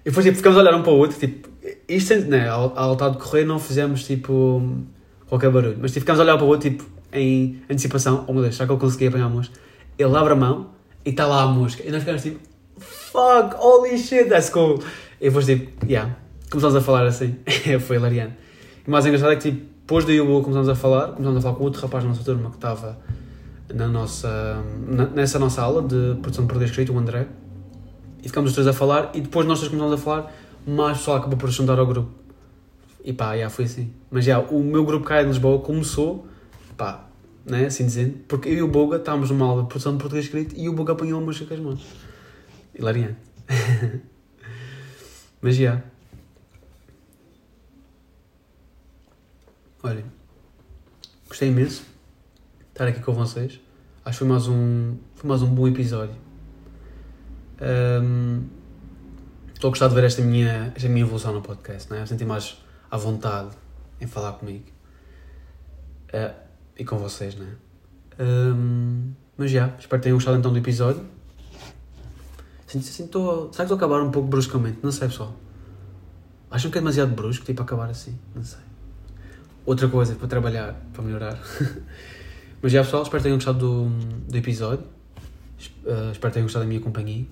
[0.00, 1.48] E depois tipo, ficamos a olhar um para o outro, tipo,
[1.86, 4.62] isto, né, ao, ao estar de correr não fizemos tipo
[5.28, 8.42] qualquer barulho, mas tipo, ficamos a olhar para o outro tipo em antecipação, oh meu
[8.42, 9.54] Deus, será que eu consegui apanhar a mosca?
[9.98, 10.70] Ele abre a mão
[11.04, 12.38] e está lá a mosca, e nós ficamos tipo,
[12.78, 14.82] fuck, holy shit, that's cool.
[15.20, 16.16] E depois tipo, yeah,
[16.50, 17.36] começamos a falar assim,
[17.80, 18.34] foi hilariante.
[18.86, 21.40] E o mais engraçado é que tipo, depois do Yubu começamos a falar, começamos a
[21.42, 22.98] falar com outro rapaz da nossa turma que estava
[23.72, 24.62] na nossa,
[25.14, 27.26] nessa nossa aula de produção de português escrito, o André.
[28.22, 30.32] e ficámos os três a falar e depois nós três começámos a falar,
[30.66, 32.10] mais pessoal acabou por juntar ao grupo.
[33.04, 33.92] E pá, já foi assim.
[34.10, 36.26] Mas já, o meu grupo cá de Lisboa começou,
[36.76, 37.06] pá,
[37.44, 40.26] né, assim dizendo, porque eu e o Boga estávamos numa aula de produção de português
[40.26, 41.86] escrito e o Boga apanhou música com as mãos.
[42.74, 43.16] Hilariante.
[45.40, 45.82] Mas já.
[49.82, 50.04] Olhem,
[51.28, 51.97] gostei imenso
[52.78, 53.60] estar aqui com vocês.
[54.04, 56.14] Acho que foi mais um, foi mais um bom episódio.
[57.60, 58.44] Um,
[59.52, 62.06] estou a gostar de ver esta minha, esta minha evolução no podcast, né?
[62.06, 62.56] senti mais
[62.88, 63.50] à vontade
[64.00, 64.66] em falar comigo
[66.14, 66.32] uh,
[66.78, 67.48] e com vocês, né?
[68.20, 71.04] Um, mas já, espero que tenham gostado então do episódio.
[72.68, 73.52] Sinto estou.
[73.52, 74.78] Será que estou a acabar um pouco bruscamente?
[74.84, 75.34] Não sei, pessoal.
[76.48, 78.16] Acham que é demasiado brusco, tipo, acabar assim?
[78.36, 78.60] Não sei.
[79.66, 81.38] Outra coisa para trabalhar, para melhorar.
[82.60, 83.88] mas já, pessoal, espero que tenham gostado do,
[84.28, 84.84] do episódio.
[85.84, 87.26] Uh, espero que tenham gostado da minha companhia.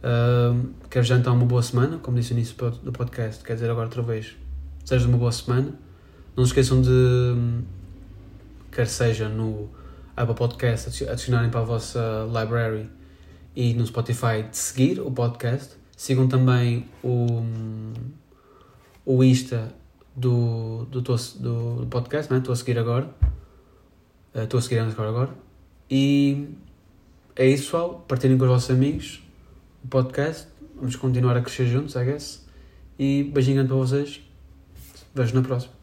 [0.00, 3.70] Uh, quero já então uma boa semana, como disse no início do podcast, quer dizer
[3.70, 4.34] agora outra vez,
[4.84, 5.74] seja uma boa semana.
[6.36, 6.90] Não se esqueçam de,
[8.72, 9.68] quer seja no
[10.16, 12.88] Apple Podcast, adicionarem para a vossa library
[13.54, 15.76] e no Spotify de seguir o podcast.
[15.96, 17.44] Sigam também o,
[19.04, 19.72] o Insta
[20.16, 21.16] do, do, do,
[21.76, 22.38] do podcast, né?
[22.38, 23.14] estou a seguir agora.
[24.34, 25.30] Uh, estou a seguir agora agora.
[25.90, 26.48] E
[27.36, 28.04] é isso, pessoal.
[28.06, 29.22] Partilhem com os vossos amigos
[29.84, 30.48] o podcast.
[30.76, 32.46] Vamos continuar a crescer juntos, I guess.
[32.98, 34.20] E beijinho para vocês.
[35.14, 35.79] Vejo na próxima.